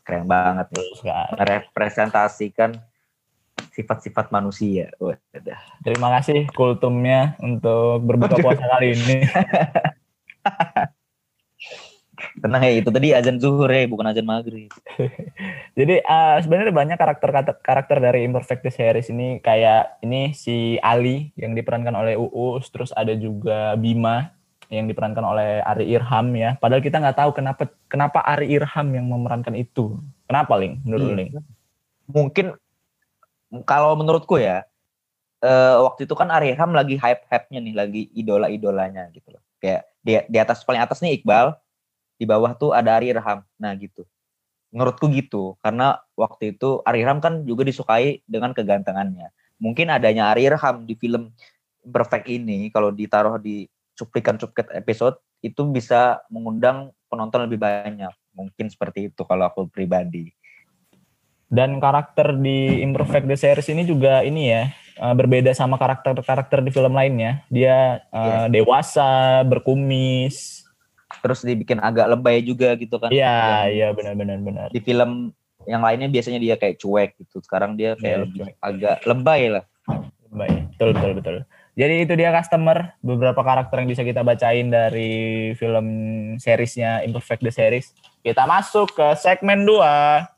[0.00, 2.80] keren banget nih merepresentasikan
[3.76, 4.88] sifat-sifat manusia.
[4.96, 5.60] Wadah.
[5.84, 9.16] Terima kasih kultumnya untuk berbuka puasa kali ini.
[12.36, 14.68] Tenang ya itu tadi azan zuhur ya bukan azan maghrib.
[15.78, 17.30] Jadi uh, sebenarnya banyak karakter
[17.64, 23.16] karakter dari Imperfect Series ini kayak ini si Ali yang diperankan oleh Uus, terus ada
[23.16, 24.36] juga Bima
[24.68, 26.58] yang diperankan oleh Ari Irham ya.
[26.60, 29.96] Padahal kita nggak tahu kenapa kenapa Ari Irham yang memerankan itu.
[30.26, 30.82] Kenapa Ling?
[30.82, 31.16] Menurut hmm.
[31.16, 31.30] Ling?
[32.10, 32.46] Mungkin
[33.64, 34.66] kalau menurutku ya
[35.42, 39.42] uh, waktu itu kan Ariham lagi hype-hype-nya nih, lagi idola-idolanya gitu loh.
[39.62, 41.54] Kayak di, di atas paling atas nih Iqbal,
[42.16, 43.44] di bawah tuh ada Ariham.
[43.60, 44.04] Nah gitu.
[44.74, 49.30] Menurutku gitu, karena waktu itu Ariham kan juga disukai dengan kegantengannya.
[49.56, 51.32] Mungkin adanya Ariham di film
[51.86, 58.10] Perfect ini kalau ditaruh di cuplikan-cuplikan episode itu bisa mengundang penonton lebih banyak.
[58.34, 60.34] Mungkin seperti itu kalau aku pribadi.
[61.46, 66.74] Dan karakter di Imperfect the Series ini juga ini ya uh, berbeda sama karakter-karakter di
[66.74, 67.46] film lainnya.
[67.46, 68.46] Dia uh, eh, yeah.
[68.50, 70.65] dewasa, berkumis,
[71.22, 73.10] terus dibikin agak lebay juga gitu kan.
[73.10, 74.68] Iya, iya benar-benar benar.
[74.74, 75.30] Di film
[75.66, 77.42] yang lainnya biasanya dia kayak cuek gitu.
[77.42, 78.54] Sekarang dia kayak yeah, lebih cuek.
[78.62, 79.64] agak lebay lah.
[80.30, 80.50] Lebay.
[80.76, 81.36] Betul betul betul.
[81.76, 85.86] Jadi itu dia customer beberapa karakter yang bisa kita bacain dari film
[86.40, 87.92] seriesnya Imperfect the Series.
[88.24, 90.36] Kita masuk ke segmen 2.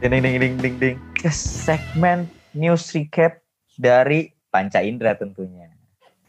[0.00, 0.96] Ding ding ding ding ding.
[1.16, 3.44] Ke segmen news recap
[3.76, 5.73] dari Panca Indra tentunya.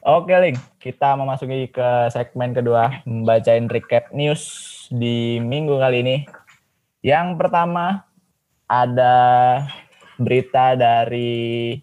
[0.05, 0.53] Oke, Ling.
[0.77, 4.45] Kita memasuki ke segmen kedua, membacain recap news
[4.93, 6.17] di minggu kali ini.
[7.01, 8.05] Yang pertama
[8.69, 9.17] ada
[10.21, 11.81] berita dari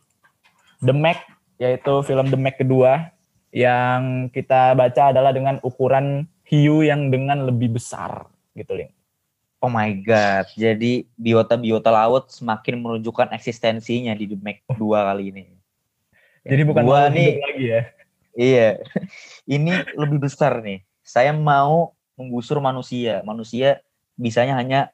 [0.79, 1.19] The Mac,
[1.59, 3.11] yaitu film The Mac kedua
[3.51, 8.95] yang kita baca adalah dengan ukuran hiu yang dengan lebih besar gitu, Ling.
[9.59, 10.47] Oh my god.
[10.55, 15.51] Jadi biota-biota laut semakin menunjukkan eksistensinya di The Mac 2 kali ini.
[16.47, 17.83] Jadi bukan gua nih lagi ya.
[18.37, 18.81] Iya.
[19.57, 20.85] Ini lebih besar nih.
[21.03, 23.21] Saya mau menggusur manusia.
[23.25, 23.81] Manusia
[24.17, 24.93] bisanya hanya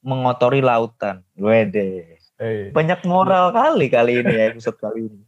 [0.00, 1.22] mengotori lautan.
[1.36, 2.18] Wede.
[2.40, 2.72] Hey.
[2.72, 5.20] Banyak moral kali kali ini ya episode kali ini.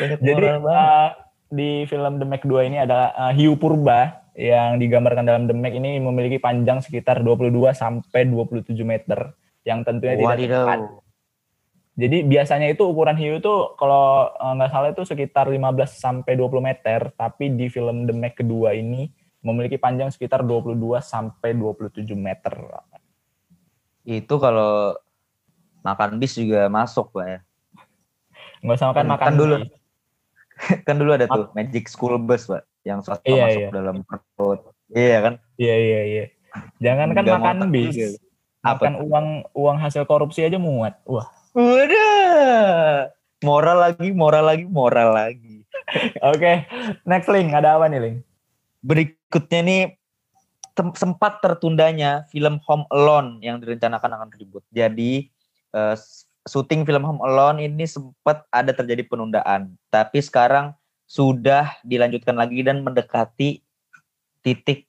[0.00, 0.80] Banyak Jadi, moral banget.
[0.80, 1.08] Uh,
[1.52, 5.76] di film The Mac 2 ini ada uh, hiu purba yang digambarkan dalam The Mac
[5.76, 9.36] ini memiliki panjang sekitar 22 sampai 27 meter
[9.68, 10.78] yang tentunya tidak tepat.
[11.96, 16.60] Jadi biasanya itu ukuran hiu itu kalau eh, nggak salah itu sekitar 15 sampai 20
[16.60, 19.08] meter, tapi di film The Mac kedua ini
[19.40, 22.52] memiliki panjang sekitar 22 sampai 27 meter.
[24.04, 24.92] Itu kalau
[25.80, 27.40] makan bis juga masuk, Pak ya.
[28.60, 29.56] Nggak usah makan kan, makan kan dulu.
[30.86, 33.70] kan dulu ada tuh Magic School Bus, Pak yang satu iya, masuk iya.
[33.72, 34.60] dalam perut.
[34.92, 35.34] Iya kan?
[35.56, 36.24] Iya iya iya.
[36.78, 38.20] Jangan kan makan bis.
[38.60, 41.00] Makan uang uang hasil korupsi aja muat.
[41.08, 41.26] Wah.
[41.56, 43.08] Udah.
[43.40, 45.64] Moral lagi, moral lagi, moral lagi.
[46.28, 46.56] Oke, okay.
[47.08, 48.18] next link ada apa nih link?
[48.84, 49.82] Berikutnya nih
[51.00, 54.60] sempat tertundanya film Home Alone yang direncanakan akan ribut.
[54.68, 55.32] Jadi
[55.72, 55.96] uh,
[56.44, 60.76] syuting film Home Alone ini sempat ada terjadi penundaan, tapi sekarang
[61.08, 63.64] sudah dilanjutkan lagi dan mendekati
[64.44, 64.84] titik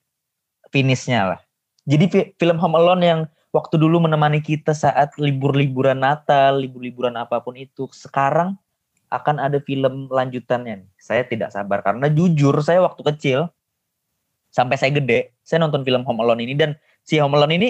[0.67, 1.39] finishnya lah.
[1.87, 3.19] Jadi film Home Alone yang
[3.57, 8.53] waktu dulu menemani kita saat libur-liburan Natal, libur-liburan apa pun itu, sekarang
[9.09, 10.89] akan ada film lanjutannya nih.
[11.01, 13.49] Saya tidak sabar karena jujur saya waktu kecil
[14.53, 17.69] sampai saya gede, saya nonton film Home Alone ini dan si Home Alone ini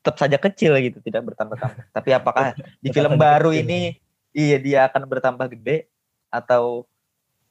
[0.00, 1.92] tetap saja kecil gitu, tidak bertambah-tambah.
[1.92, 4.00] Tapi apakah di film baru ini
[4.32, 5.90] iya dia akan bertambah gede
[6.32, 6.88] atau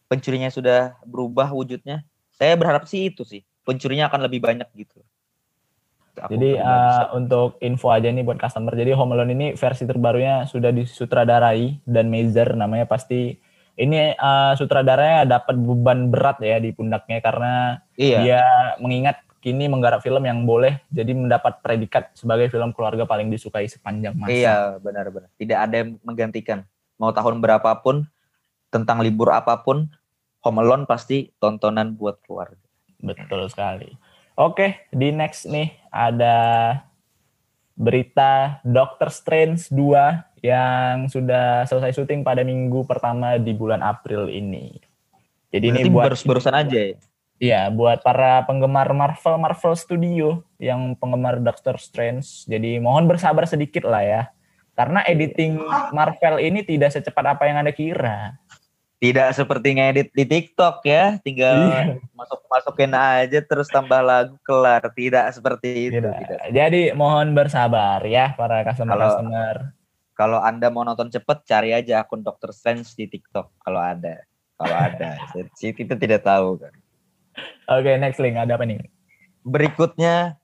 [0.10, 2.02] pencurinya sudah berubah wujudnya,
[2.34, 3.46] saya berharap sih itu sih.
[3.62, 5.06] Pencurinya akan lebih banyak gitu.
[6.26, 8.76] Aku jadi uh, untuk info aja nih buat customer.
[8.76, 13.40] Jadi Home Alone ini versi terbarunya sudah disutradarai dan Mazer namanya pasti
[13.80, 18.20] ini uh, sutradaranya dapat beban berat ya di pundaknya karena iya.
[18.20, 18.42] dia
[18.84, 24.20] mengingat kini menggarap film yang boleh jadi mendapat predikat sebagai film keluarga paling disukai sepanjang
[24.20, 24.36] masa.
[24.36, 25.32] Iya, benar-benar.
[25.40, 26.68] Tidak ada yang menggantikan.
[27.00, 28.04] Mau tahun berapapun,
[28.68, 29.88] tentang libur apa pun,
[30.44, 32.60] Home Alone pasti tontonan buat keluarga.
[33.00, 33.96] Betul sekali.
[34.36, 36.38] Oke, di next nih ada
[37.80, 44.80] berita Doctor Strange 2 yang sudah selesai syuting pada minggu pertama di bulan April ini.
[45.50, 46.98] Jadi Berarti ini buat baru barusan aja ya.
[47.40, 52.44] Iya, buat para penggemar Marvel Marvel Studio yang penggemar Doctor Strange.
[52.44, 54.22] Jadi mohon bersabar sedikit lah ya.
[54.76, 55.60] Karena editing
[55.96, 58.36] Marvel ini tidak secepat apa yang Anda kira.
[59.00, 61.84] Tidak seperti ngedit di TikTok ya, tinggal Iya.
[62.12, 64.84] masuk masukin aja terus tambah lagu kelar.
[64.92, 66.04] Tidak seperti itu.
[66.04, 66.16] Tidak.
[66.20, 66.42] Tidak.
[66.52, 69.72] Jadi mohon bersabar ya para customer-customer.
[70.20, 72.52] Kalau anda mau nonton cepet, cari aja akun Dr.
[72.52, 74.20] Strange di TikTok kalau ada.
[74.60, 75.16] Kalau ada,
[75.80, 76.76] kita tidak tahu kan.
[77.72, 78.84] Oke, next link ada apa nih?
[79.48, 80.36] Berikutnya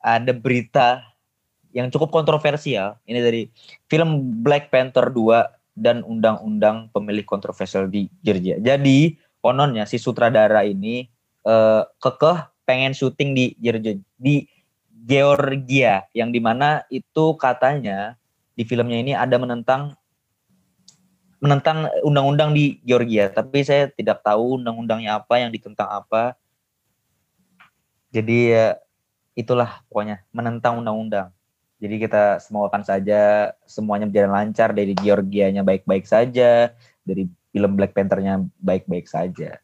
[0.00, 1.04] ada berita
[1.76, 2.96] yang cukup kontroversial.
[3.04, 3.42] Ini dari
[3.92, 8.58] film Black Panther 2 dan undang-undang pemilih kontroversial di Georgia.
[8.58, 11.08] Jadi kononnya si sutradara ini
[11.46, 14.46] eh, kekeh pengen syuting di Georgia, di
[14.90, 18.20] Georgia yang di mana itu katanya
[18.52, 19.96] di filmnya ini ada menentang
[21.40, 26.36] menentang undang-undang di Georgia, tapi saya tidak tahu undang-undangnya apa yang ditentang apa.
[28.12, 28.76] Jadi ya
[29.32, 31.32] itulah pokoknya menentang undang-undang.
[31.80, 38.44] Jadi kita semogakan saja semuanya berjalan lancar dari Georgianya baik-baik saja, dari film Black Panther-nya
[38.60, 39.56] baik-baik saja.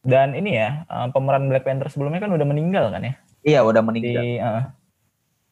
[0.00, 3.14] Dan ini ya, eh, pemeran Black Panther sebelumnya kan udah meninggal kan ya?
[3.44, 4.22] Iya, udah Di meninggal.
[4.24, 4.62] eh,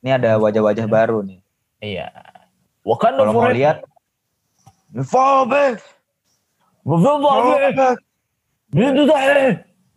[0.04, 1.40] Ini ada wajah-wajah baru nih.
[1.84, 2.08] iya.
[2.84, 3.80] Wakanda Kalau mau lihat
[4.94, 5.82] Fall back,
[6.86, 7.98] fall back.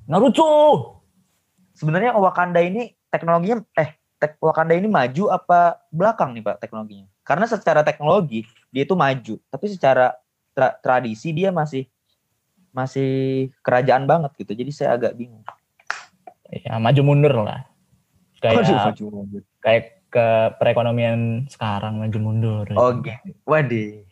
[0.07, 0.49] Naruto.
[1.77, 7.07] Sebenarnya Wakanda ini teknologinya eh tek Wakanda ini maju apa belakang nih Pak teknologinya?
[7.21, 10.17] Karena secara teknologi dia itu maju, tapi secara
[10.57, 11.85] tra- tradisi dia masih
[12.73, 14.53] masih kerajaan banget gitu.
[14.53, 15.45] Jadi saya agak bingung.
[16.49, 17.65] Ya, maju mundur lah.
[18.37, 19.41] Kayak Waduh, maju mundur.
[19.59, 20.27] kayak ke
[20.61, 22.65] perekonomian sekarang maju mundur.
[22.77, 23.33] Oh gini.
[23.43, 24.05] Waduh.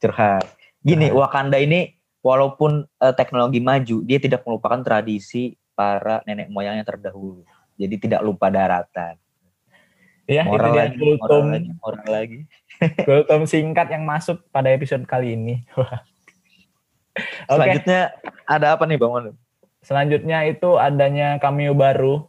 [0.00, 0.44] Curhat.
[0.84, 7.44] Gini, Wakanda ini walaupun eh, teknologi maju, dia tidak melupakan tradisi para nenek moyangnya terdahulu.
[7.74, 9.18] Jadi tidak lupa daratan.
[10.24, 12.40] Ya, itu Moral dia lagi, moral kultum, lagi, moral lagi.
[13.08, 15.64] kultum singkat yang masuk pada episode kali ini.
[17.50, 18.16] Selanjutnya
[18.48, 19.36] ada apa nih Bang
[19.84, 22.24] selanjutnya itu adanya cameo baru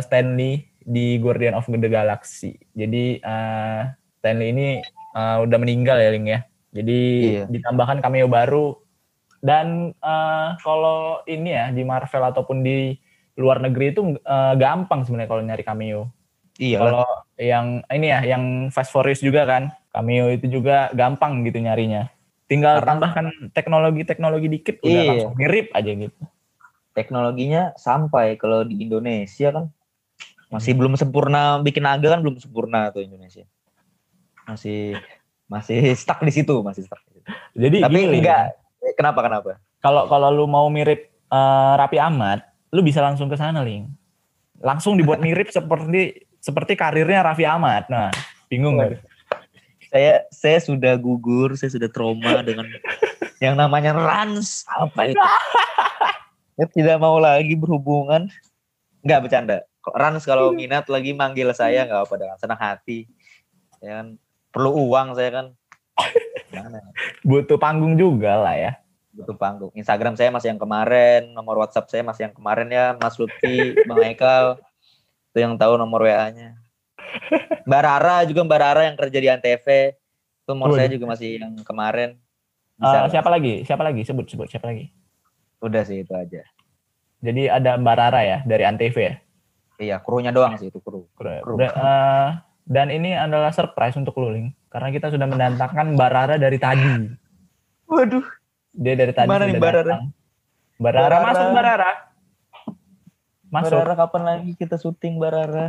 [0.00, 2.54] Stanley di Guardian of the Galaxy.
[2.72, 3.80] Jadi eh,
[4.22, 4.68] Stanley ini
[5.12, 6.40] eh, udah meninggal ya Ling ya.
[6.74, 7.00] Jadi
[7.38, 7.44] Iya.
[7.50, 8.78] ditambahkan cameo baru
[9.42, 12.94] dan eh, kalau ini ya di Marvel ataupun di
[13.34, 16.14] luar negeri itu eh, gampang sebenarnya kalau nyari cameo.
[16.54, 16.78] Iya.
[16.78, 22.06] Kalau yang ini ya, yang Fast Furious juga kan, cameo itu juga gampang gitu nyarinya.
[22.46, 25.10] Tinggal Karena- tambahkan teknologi-teknologi dikit udah Iya.
[25.10, 26.22] langsung mirip aja gitu.
[26.94, 29.66] teknologinya sampai kalau di Indonesia kan
[30.46, 33.42] masih belum sempurna bikin naga kan belum sempurna tuh Indonesia
[34.46, 34.94] masih
[35.50, 37.26] masih stuck di situ masih stuck di situ.
[37.58, 38.54] Jadi tapi gini, enggak
[38.94, 39.50] kenapa kenapa
[39.82, 43.90] Kalau kalau lu mau mirip eh, Rapi Ahmad, lu bisa langsung ke sana, Ling.
[44.62, 47.88] Langsung dibuat mirip seperti seperti karirnya Raffi Ahmad.
[47.88, 48.12] Nah,
[48.52, 49.00] bingung nggak?
[49.94, 52.66] saya saya sudah gugur saya sudah trauma dengan
[53.38, 55.22] yang namanya rans apa itu
[56.58, 58.26] saya tidak mau lagi berhubungan
[59.06, 59.62] nggak bercanda
[59.94, 63.06] rans kalau minat lagi manggil saya nggak apa dengan senang hati
[63.78, 64.18] ya kan
[64.50, 65.46] perlu uang saya kan
[66.50, 66.78] Gimana?
[67.22, 68.72] Butuh panggung juga lah ya.
[69.14, 69.70] butuh panggung.
[69.78, 74.02] Instagram saya masih yang kemarin, nomor WhatsApp saya masih yang kemarin ya, Mas Lutfi, Bang
[74.02, 74.58] Ekal.
[75.34, 76.54] Itu yang tahu nomor WA-nya.
[77.66, 79.66] Mbak Rara juga Mbak Rara yang kerja di Antv.
[80.46, 82.14] Itu nomor saya juga masih yang kemarin.
[82.78, 83.10] Bisa lah.
[83.10, 83.66] siapa lagi?
[83.66, 84.06] Siapa lagi?
[84.06, 84.94] Sebut sebut siapa lagi?
[85.58, 86.46] Udah sih itu aja.
[87.18, 89.18] Jadi ada Mbak Rara ya dari Antv ya.
[89.82, 91.10] Iya, krunya doang sih itu kru.
[91.18, 91.58] Kru.
[91.58, 92.28] Udah, eh,
[92.62, 94.54] dan ini adalah surprise untuk lu, Ling.
[94.70, 97.10] Karena kita sudah mendatangkan Mbak Rara dari tadi.
[97.90, 98.22] Waduh.
[98.70, 99.66] Dia dari tadi Gimana nih sudah.
[99.66, 99.96] Mbak Rara,
[100.78, 101.16] Mbak Rara.
[101.26, 101.90] masuk Mbak Rara.
[103.54, 103.78] Masuk.
[103.78, 105.66] Rara kapan lagi kita syuting Mbak Rara?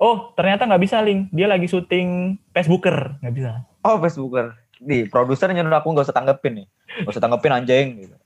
[0.00, 1.28] Oh, ternyata nggak bisa, Ling.
[1.30, 3.20] Dia lagi syuting Facebooker.
[3.20, 3.50] Nggak bisa.
[3.84, 4.56] Oh, Facebooker.
[4.80, 6.66] Di produser nyuruh aku nggak usah tanggepin nih.
[7.04, 8.16] Nggak usah tanggepin anjing gitu.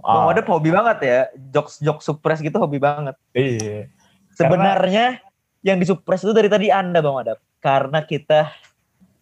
[0.00, 1.20] Bang Ah, Odep hobi banget ya.
[1.50, 3.14] Jokes jokes suppress gitu hobi banget.
[3.36, 3.90] Iya.
[4.34, 5.20] Sebenarnya
[5.60, 7.38] yang disupres itu dari tadi Anda Bang Adap.
[7.60, 8.48] Karena kita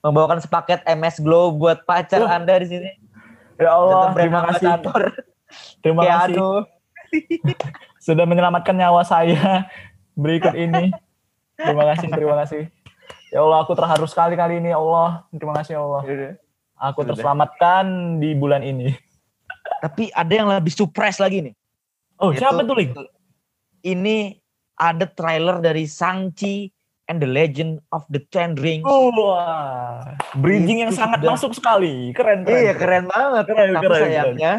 [0.04, 2.30] membawakan sepaket MS Glow buat pacar Uh.
[2.30, 2.90] Anda di sini.
[3.58, 4.70] Ya Allah, terima kasih.
[5.82, 6.62] Terima kasih aduh.
[7.98, 9.66] sudah menyelamatkan nyawa saya
[10.22, 10.90] berikut ini.
[11.54, 12.62] Terima kasih, terima kasih.
[13.28, 14.70] Ya Allah, aku terharu sekali kali ini.
[14.70, 16.02] Ya Allah, terima kasih ya Allah.
[16.78, 17.84] Aku terselamatkan
[18.16, 18.94] di bulan ini.
[19.82, 21.54] Tapi ada yang lebih supres lagi nih.
[22.16, 22.94] Oh, Yaitu- siapa tuh, Ling?
[23.78, 24.38] Ini
[24.74, 26.70] ada trailer dari Sangchi
[27.06, 28.86] and the Legend of the Ten Rings.
[28.86, 30.14] Oh, wah.
[30.38, 32.14] Bridging yang sangat sudah- masuk sekali.
[32.14, 32.58] Keren, keren.
[32.58, 33.44] iya keren banget.
[33.44, 34.52] Keren, Tapi keren, sayangnya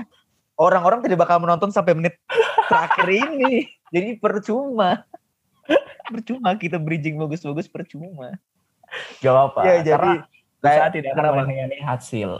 [0.55, 2.19] orang-orang tidak bakal menonton sampai menit
[2.69, 3.67] terakhir ini.
[3.89, 5.03] Jadi percuma.
[6.09, 8.37] percuma kita bridging bagus-bagus percuma.
[9.21, 9.61] Gak apa-apa.
[9.65, 10.11] Iya, jadi
[10.61, 12.31] usaha tidak akan mengkhianati hasil.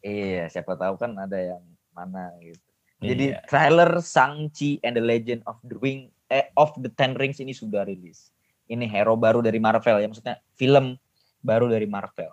[0.00, 1.60] Iya, siapa tahu kan ada yang
[1.92, 2.64] mana gitu.
[3.00, 3.40] Jadi Iya.
[3.48, 7.84] trailer Shang-Chi and the Legend of the Ring eh, of the Ten Rings ini sudah
[7.84, 8.32] rilis.
[8.70, 10.96] Ini hero baru dari Marvel ya, maksudnya film
[11.42, 12.32] baru dari Marvel.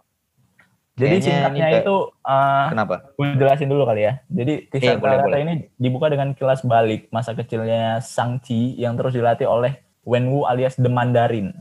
[0.97, 2.95] Jadi Kayaknya singkatnya ini itu uh, Kenapa?
[3.13, 4.13] gue jelasin dulu kali ya.
[4.27, 5.39] Jadi Iya, kisah boleh, boleh.
[5.45, 10.89] ini dibuka dengan kilas balik masa kecilnya Shang-Chi yang terus dilatih oleh Wenwu alias The
[10.89, 11.53] Mandarin.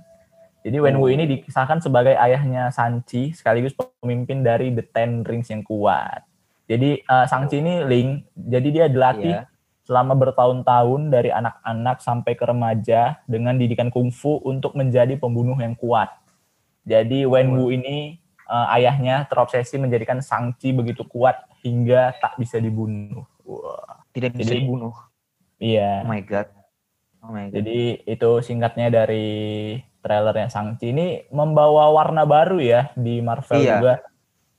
[0.64, 1.12] Jadi Wenwu Oh.
[1.12, 6.24] ini dikisahkan sebagai ayahnya Shang-Chi sekaligus pemimpin dari The Ten Rings yang kuat.
[6.64, 9.52] Jadi uh, Shang-Chi ini Ling, jadi dia dilatih Iya.
[9.84, 16.08] selama bertahun-tahun dari anak-anak sampai ke remaja dengan didikan kungfu untuk menjadi pembunuh yang kuat.
[16.82, 23.26] Jadi Wenwu ini uh, ayahnya terobsesi menjadikan Shang-Chi begitu kuat hingga tak bisa dibunuh.
[23.42, 24.02] Wah.
[24.10, 24.94] Tidak bisa Jadi- dibunuh.
[25.56, 26.02] Iya.
[26.04, 26.48] Oh my god.
[27.24, 27.54] Oh my god.
[27.60, 33.78] Jadi itu singkatnya dari trailernya Shang-Chi ini membawa warna baru ya di Marvel Iya.
[33.78, 33.94] juga.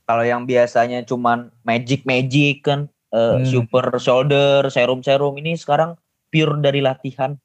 [0.08, 3.48] Kalau yang biasanya cuman magic magic kan eh, Hmm.
[3.48, 5.96] super shoulder, serum serum ini sekarang
[6.28, 7.40] pure dari latihan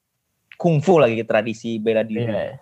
[0.59, 2.27] kungfu lagi tradisi bela diri.
[2.27, 2.59] Iya.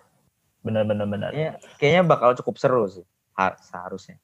[0.62, 1.30] Benar-benar benar.
[1.34, 3.02] Kayaknya, kayaknya bakal cukup seru sih.
[3.32, 4.16] Ha- seharusnya.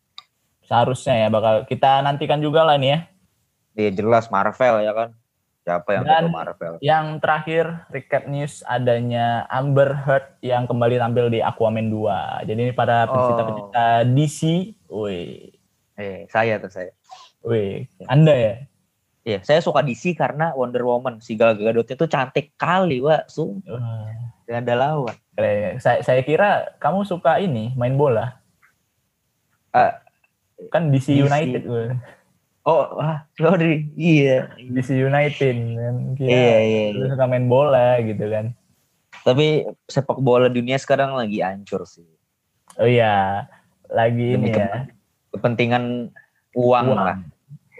[0.61, 2.99] Seharusnya ya bakal kita nantikan juga lah nih ya.
[3.75, 5.11] Iya jelas Marvel ya kan.
[5.63, 6.75] Siapa yang Dan- Marvel?
[6.81, 12.45] Yang terakhir recap news adanya Amber Heard yang kembali tampil di Aquaman 2.
[12.45, 14.41] Jadi ini para pencipta-pencipta DC,
[14.89, 15.53] wih,
[15.95, 16.93] Eh, saya tuh saya.
[17.43, 18.55] wih, Anda ya.
[19.27, 23.29] Iya, saya suka DC karena Wonder Woman si Gal Gadotnya tuh cantik kali, Wak.
[23.29, 23.77] Sumpah,
[24.43, 25.17] gak ada lawan.
[25.35, 25.77] keren.
[25.79, 28.38] Saya, saya kira kamu suka ini main bola.
[29.71, 30.01] Ah,
[30.69, 31.23] kan DC, DC.
[31.23, 31.93] United, wah.
[32.63, 33.89] Oh, wah, sorry.
[33.95, 34.53] Iya.
[34.59, 35.95] DC United kan.
[36.15, 37.05] Kira Iya, iya, iya.
[37.09, 38.53] suka main bola gitu kan.
[39.25, 42.05] Tapi sepak bola dunia sekarang lagi hancur sih.
[42.77, 43.45] Oh iya,
[43.89, 44.85] lagi Demi ini ya.
[45.31, 46.13] Kepentingan
[46.53, 46.99] uang, Uang.
[46.99, 47.17] lah.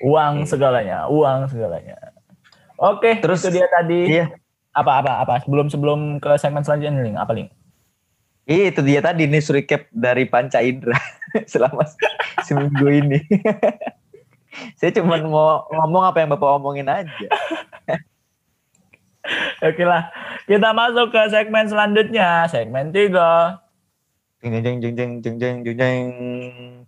[0.01, 0.47] Uang Iya.
[0.47, 1.97] segalanya, uang segalanya.
[2.77, 4.01] Oke, Terus- itu dia tadi.
[4.09, 4.27] Iya.
[4.71, 7.17] Apa apa apa sebelum sebelum ke segmen selanjutnya nih, Ling?
[7.19, 7.49] apa Ling?
[8.49, 10.97] Iya, itu dia tadi nih recap dari Panca Indra
[11.53, 11.85] selama
[12.49, 13.21] seminggu ini.
[14.81, 17.13] saya cuma mau ngomong apa yang Bapak omongin aja.
[19.69, 20.09] Oke lah,
[20.49, 23.13] kita masuk ke segmen selanjutnya, segmen 3.
[24.41, 26.09] Jeng jeng jeng jeng jeng jeng jeng jeng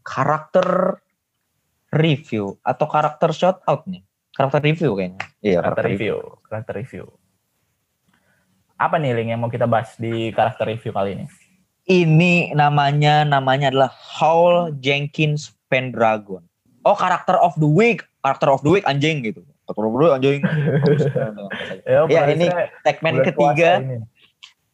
[0.01, 0.96] karakter
[1.92, 4.01] review atau karakter shout out nih.
[4.33, 5.20] Karakter review kayaknya.
[5.44, 6.16] Iya, Karakter review,
[6.49, 7.05] karakter review.
[8.81, 11.29] Apa nih Ling yang mau kita bahas di karakter review kali ini?
[11.90, 16.46] Ini namanya namanya adalah Hall Jenkins Pendragon.
[16.87, 19.42] Oh, karakter of the week, karakter of the week anjing gitu.
[19.66, 20.40] Karakter of the week anjing.
[22.07, 23.96] Ya, ini produsernya Segmen ketiga ini.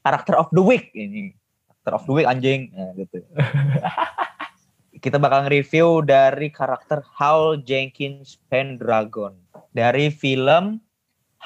[0.04, 1.32] karakter of the week ini.
[1.80, 2.68] Karakter of the week anjing.
[2.76, 3.24] Nah, gitu.
[5.08, 9.40] Kita bakal nge-review dari karakter Hal Jenkins Pendragon
[9.72, 10.84] dari film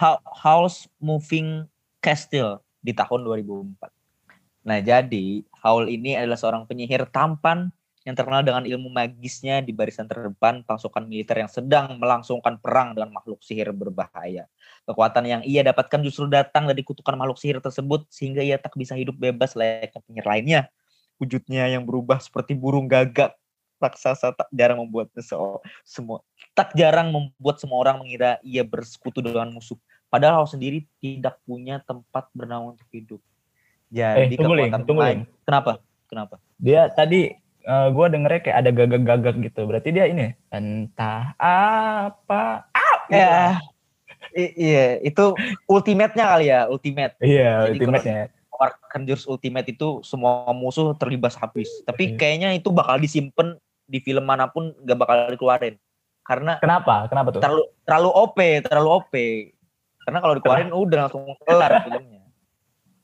[0.02, 1.62] Ho- House Moving
[2.02, 4.00] Castle di tahun 2004.
[4.70, 7.74] Nah, jadi Howl ini adalah seorang penyihir tampan
[8.06, 13.18] yang terkenal dengan ilmu magisnya di barisan terdepan pasukan militer yang sedang melangsungkan perang dengan
[13.18, 14.46] makhluk sihir berbahaya.
[14.87, 18.94] Kekuatan yang ia dapatkan justru datang dari kutukan makhluk sihir tersebut sehingga ia tak bisa
[18.94, 20.61] hidup bebas layaknya penyihir lainnya.
[21.18, 23.35] Wujudnya yang berubah seperti burung gagak
[23.83, 25.11] raksasa tak jarang membuat
[25.83, 26.20] semua
[26.52, 29.76] tak jarang membuat semua orang mengira ia bersekutu dengan musuh.
[30.06, 33.20] Padahal Hal sendiri tidak punya tempat bernaung untuk hidup.
[33.90, 35.20] Eh, Jadi tunggu Ling, kekuatan tunggu Ling.
[35.42, 35.72] Kenapa?
[36.07, 36.35] Kenapa?
[36.57, 39.61] Dia tadi eh, gua dengernya kayak ada gagak-gagak gitu.
[39.66, 42.70] Berarti dia ini entah apa.
[42.70, 42.96] Ah.
[43.11, 43.59] Ya,
[44.33, 45.35] i- iya itu
[45.66, 47.18] ultimate-nya kali ya, ultimate.
[47.18, 48.31] Iya, Jadi ultimate-nya.
[48.55, 51.67] Mengeluarkan jurus ultimate itu semua musuh terlibas habis.
[51.83, 52.17] Tapi Iya.
[52.17, 53.58] kayaknya itu bakal disimpan
[53.90, 55.75] di film mana pun gak bakal dikeluarin.
[56.23, 57.10] Karena Kenapa?
[57.10, 57.42] Kenapa tuh?
[57.42, 59.15] terlalu terlalu OP, terlalu OP.
[60.06, 62.19] Karena kalau dikeluarin udah langsung kelar filmnya.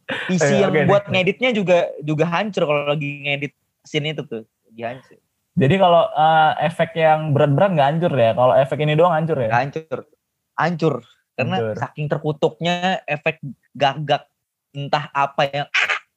[0.07, 1.12] PC Eh, yang oke, buat oke.
[1.12, 3.52] ngeditnya juga juga hancur kalau lagi ngedit
[3.82, 4.42] scene itu tuh.
[4.70, 5.18] Lagi hancur.
[5.57, 8.30] Jadi kalau eh, efek yang berat-berat nggak hancur ya?
[8.36, 9.50] Kalau efek ini doang hancur ya?
[9.50, 9.98] Hancur.
[10.54, 10.94] Hancur.
[11.36, 11.76] Karena Hancur.
[11.76, 13.42] saking terkutuknya efek
[13.74, 14.30] gagak
[14.72, 15.68] entah apa yang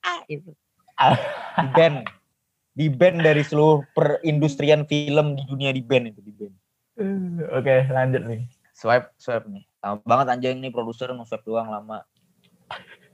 [0.06, 0.52] ah, itu.
[1.58, 1.98] Di band.
[2.76, 6.56] Di band dari seluruh perindustrian film di dunia di band itu di band.
[7.00, 8.44] Eh, Oke, lanjut nih.
[8.76, 9.64] Swipe, swipe nih.
[9.80, 12.04] Lama banget anjing nih produser nge-swipe doang lama.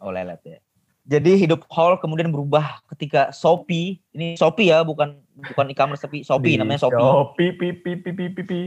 [0.02, 0.60] Oh lelet ya.
[1.06, 6.58] Jadi hidup Hall kemudian berubah ketika Shopee, ini Shopee ya, bukan bukan e-commerce tapi Shopee
[6.58, 6.98] namanya Shopee.
[6.98, 8.60] Shopee, pi, pi, pi, pi, pi, pi.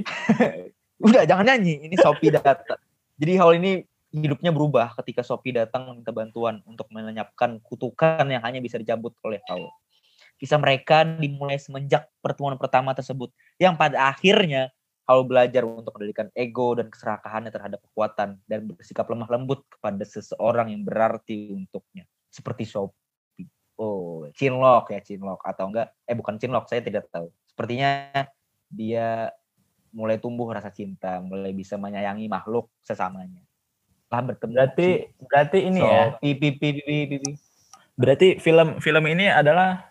[1.07, 2.79] Udah jangan nyanyi, ini Shopee data.
[3.19, 3.83] Jadi Hall ini
[4.15, 9.43] hidupnya berubah ketika Shopee datang meminta bantuan untuk melenyapkan kutukan yang hanya bisa dicabut oleh
[9.51, 9.67] Hall.
[10.39, 14.71] Kisah mereka dimulai semenjak pertemuan pertama tersebut, yang pada akhirnya
[15.09, 20.69] Hall belajar untuk mengendalikan ego dan keserakahannya terhadap kekuatan dan bersikap lemah lembut kepada seseorang
[20.69, 23.49] yang berarti untuknya, seperti Shopee.
[23.79, 25.95] Oh, Chinlock ya Chinlock atau enggak?
[26.05, 27.31] Eh bukan Chinlock, saya tidak tahu.
[27.49, 28.11] Sepertinya
[28.69, 29.33] dia
[29.95, 33.41] mulai tumbuh rasa cinta, mulai bisa menyayangi makhluk sesamanya.
[34.09, 34.53] Lah bertemu.
[34.55, 34.89] Berarti
[35.21, 36.17] berarti ini ya.
[36.19, 37.31] Shopee, pi, pi, pi, pi, pi.
[37.99, 39.89] Berarti film film ini adalah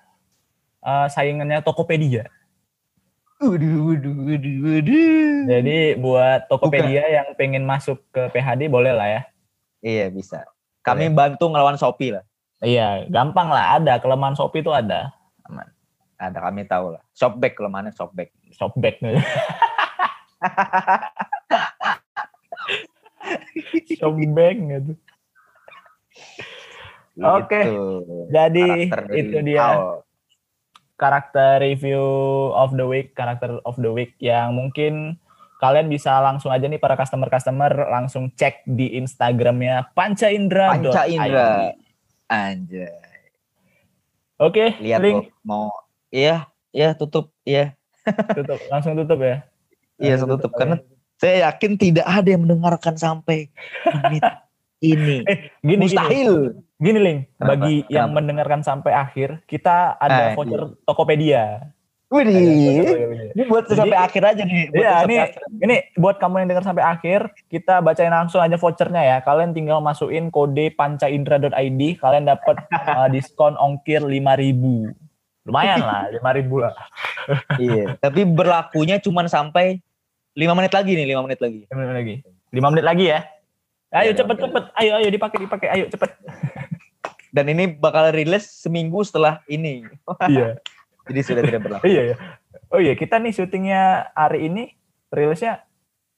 [0.84, 2.32] uh, saingannya Tokopedia.
[3.38, 5.38] Waduh, waduh, waduh, waduh.
[5.46, 9.22] Jadi buat Tokopedia yang pengen masuk ke PHD boleh lah ya.
[9.86, 10.42] Iya bisa.
[10.88, 12.24] Kami bantu ngelawan Shopee lah.
[12.64, 13.76] Iya, gampang lah.
[13.78, 15.12] Ada kelemahan Shopee itu ada.
[15.46, 15.68] Aman.
[16.18, 17.04] Ada kami tahu lah.
[17.14, 18.34] Shopback kelemahannya Shopback.
[18.56, 18.98] Shopback.
[24.00, 24.94] Shopback gitu.
[27.22, 27.62] Oke.
[27.62, 28.34] Gitu.
[28.34, 29.68] Jadi Karakter dari itu dia
[30.98, 32.02] karakter review
[32.58, 35.22] of the week, karakter of the week yang mungkin
[35.58, 40.74] kalian bisa langsung aja nih para customer-customer langsung cek di Instagramnya Panca Indra.
[40.74, 41.74] Panca Indra.
[42.30, 42.94] Anjay.
[44.38, 45.74] Oke, Lihat link kok mau
[46.14, 47.74] iya, iya tutup, iya.
[48.38, 49.42] tutup, langsung tutup ya.
[49.98, 50.58] Iya, Langsung tutup ya.
[50.62, 50.76] karena
[51.18, 53.50] saya yakin tidak ada yang mendengarkan sampai
[54.06, 54.24] menit
[54.78, 55.26] ini.
[55.34, 56.54] Eh, gini, Mustahil.
[56.78, 57.50] Gini, gini Ling, Kenapa?
[57.50, 58.18] bagi yang Kenapa?
[58.22, 61.74] mendengarkan sampai akhir, kita ada Ah, voucher Tokopedia.
[62.08, 62.32] Ada
[63.36, 64.72] Ini buat Jadi- sampai akhir aja nih.
[64.72, 65.42] buat Iya, ini akhir.
[65.60, 69.18] ini buat kamu yang dengar sampai akhir, kita bacain langsung aja vouchernya ya.
[69.20, 71.52] Kalian tinggal masukin kode pancaindra.id,
[71.98, 72.56] kalian dapat
[72.96, 74.96] uh, diskon ongkir 5000.
[75.44, 76.76] Lumayan lah, 5000 lah.
[77.58, 79.84] Iya, tapi berlakunya cuma sampai
[80.32, 81.60] 5 menit lagi nih, 5 menit lagi.
[81.66, 82.16] 5 menit lagi.
[82.50, 83.20] 5 menit lagi ya.
[83.90, 84.44] Ayo Ya, cepet oke.
[84.44, 84.64] cepet.
[84.74, 85.68] Ayo ayo dipakai dipakai.
[85.70, 86.08] Ayo cepet.
[87.30, 89.84] Dan ini bakal rilis seminggu setelah ini.
[90.26, 90.56] iya.
[91.08, 91.84] Jadi sudah tidak berlaku.
[91.86, 92.16] Iya ya.
[92.68, 93.82] Oh iya, kita nih syutingnya
[94.12, 94.64] hari ini
[95.08, 95.64] rilisnya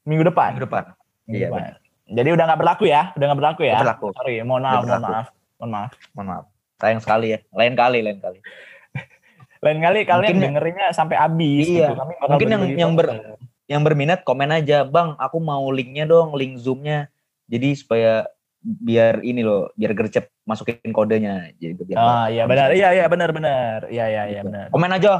[0.04, 0.58] minggu depan.
[0.58, 0.84] Minggu depan.
[1.26, 1.62] Minggu Iya, depan.
[2.10, 3.74] Jadi udah nggak berlaku ya, udah nggak berlaku ya.
[3.74, 4.08] Nggak berlaku.
[4.18, 5.28] Sorry, mohon maaf, mohon maaf,
[5.62, 5.92] mohon maaf.
[6.12, 6.46] Mohon maaf.
[6.80, 7.40] Sayang sekali ya.
[7.54, 8.40] Lain kali, lain kali.
[9.66, 11.92] Lain kali kalian Mungkin- dengerinnya sampai habis Iya.
[11.92, 11.94] gitu.
[12.00, 13.38] Kami Mungkin yang- yang ber-.
[13.70, 17.14] Yang berminat komen aja, "Bang, aku mau linknya dong, link Zoom-nya."
[17.46, 18.26] Jadi supaya
[18.60, 21.47] biar ini loh, biar gercep masukin kodenya.
[21.55, 23.88] Jadi biar Ah iya benar, iya iya benar benar.
[23.88, 24.47] Iya iya iya Gitu.
[24.51, 24.66] benar.
[24.70, 25.14] Komen aja.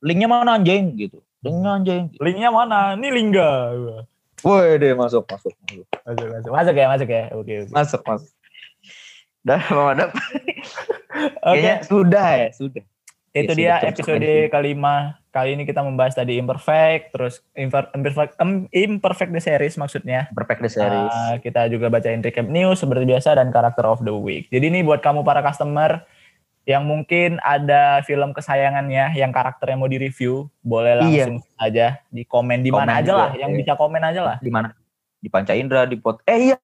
[0.00, 1.20] Linknya mana anjing gitu.
[1.40, 2.02] Linknya anjing.
[2.16, 2.96] Linknya mana?
[2.96, 3.50] Ini Lingga.
[4.40, 6.50] Woi deh masuk masuk masuk Masuk masuk.
[6.52, 7.24] Masuk ya, masuk ya.
[7.32, 7.72] Oke oke.
[7.72, 8.32] masuk masuk.
[9.40, 11.56] Dah mau ada Oke.
[11.56, 12.84] kayaknya sudah ya sudah.
[13.30, 15.20] Itu dia episode kelima.
[15.30, 18.34] Kali ini kita membahas tadi imperfect, terus imper- imperfect,
[18.74, 20.26] imperfect the series maksudnya.
[20.34, 21.14] Perfect the series.
[21.14, 24.50] Uh, kita juga bacain recap news seperti biasa dan karakter of the week.
[24.50, 26.02] Jadi ini buat kamu para customer
[26.66, 31.30] yang mungkin ada film kesayangannya yang karakternya mau di-review, boleh Iya.
[31.30, 33.58] langsung aja di komen di mana aja juga, lah, yang iya.
[33.62, 34.36] bisa komen aja lah.
[34.42, 34.74] di mana?
[35.22, 36.26] Di Panca Indra di pot.
[36.26, 36.58] Eh iya,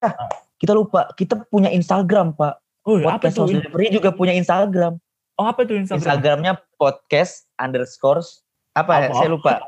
[0.59, 1.07] kita lupa.
[1.15, 2.53] Kita punya Instagram, Pak.
[2.83, 3.47] Oh, apa Podcast tuh?
[3.47, 4.99] House Delivery juga punya Instagram.
[5.37, 6.01] Oh, apa tuh Instagram?
[6.01, 8.25] Instagramnya podcast underscore
[8.73, 9.13] apa, ya?
[9.13, 9.61] Saya lupa.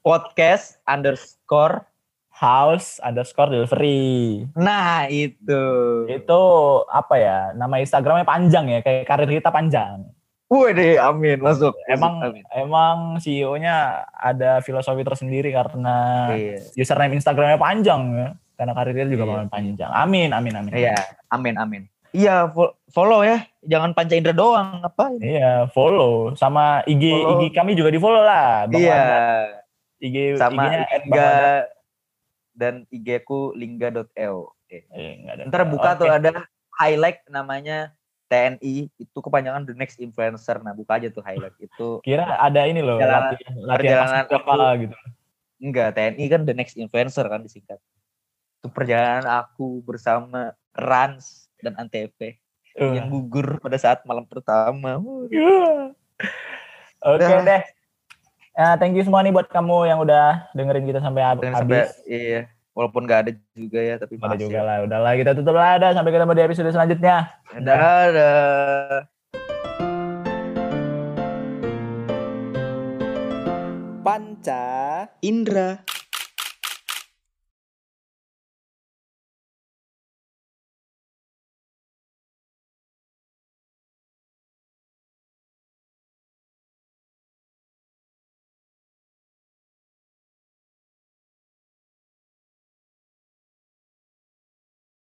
[0.00, 1.82] podcast underscore.
[2.38, 4.46] House underscore delivery.
[4.54, 5.58] Nah itu.
[6.06, 6.42] Itu
[6.86, 7.50] apa ya?
[7.50, 10.06] Nama Instagramnya panjang ya, kayak karir kita panjang.
[10.46, 11.74] Wih deh, amin masuk.
[11.90, 12.46] Emang Amin.
[12.54, 16.62] emang CEO-nya ada filosofi tersendiri karena Iya.
[16.78, 18.28] username Instagramnya panjang ya.
[18.54, 19.50] Karena karirnya juga Iya.
[19.50, 19.90] panjang.
[19.90, 20.72] Amin, amin, amin.
[20.78, 20.94] Iya,
[21.34, 21.82] amin amin.
[22.10, 23.44] Iya, fo- follow ya.
[23.60, 25.12] Jangan Panca Indra doang, apa?
[25.16, 27.32] Iya, follow sama IG Follow.
[27.38, 28.64] IG kami juga di follow lah.
[28.64, 29.20] Bang Iya, Wanda.
[29.98, 31.54] IG sama IG-nya Lingga Wanda.
[32.54, 34.40] dan IG ku lingga.eo.
[34.66, 35.42] Eh, Eh, nggak ada.
[35.46, 35.98] Ntar buka Oke.
[35.98, 36.30] tuh ada
[36.74, 37.92] highlight namanya
[38.26, 40.56] TNI itu kepanjangan the next influencer.
[40.58, 42.00] Nah, buka aja tuh highlight itu.
[42.00, 44.96] Kira ada ini loh Perjalanan- latihan latihan perjalanan berapa gitu.
[45.58, 47.80] Enggak, TNI kan the next influencer kan disingkat.
[48.58, 52.14] Itu perjalanan aku bersama Rans dan Antv
[52.78, 52.94] Uh.
[52.94, 55.02] yang gugur pada saat malam pertama.
[55.26, 55.90] Iya.
[57.02, 57.42] Oke Dah.
[57.42, 57.62] deh.
[58.54, 61.90] Ya, thank you semua nih buat kamu yang udah dengerin kita sampai habis.
[62.06, 64.42] iya, walaupun nggak ada juga ya, tapi Ada masih.
[64.46, 64.76] juga lah.
[64.86, 65.74] Udahlah kita tutup lah.
[65.74, 65.90] Dah.
[65.90, 67.16] Sampai ketemu di episode selanjutnya.
[67.50, 69.10] Dadah.
[74.06, 74.64] Panca
[75.20, 75.82] Indra.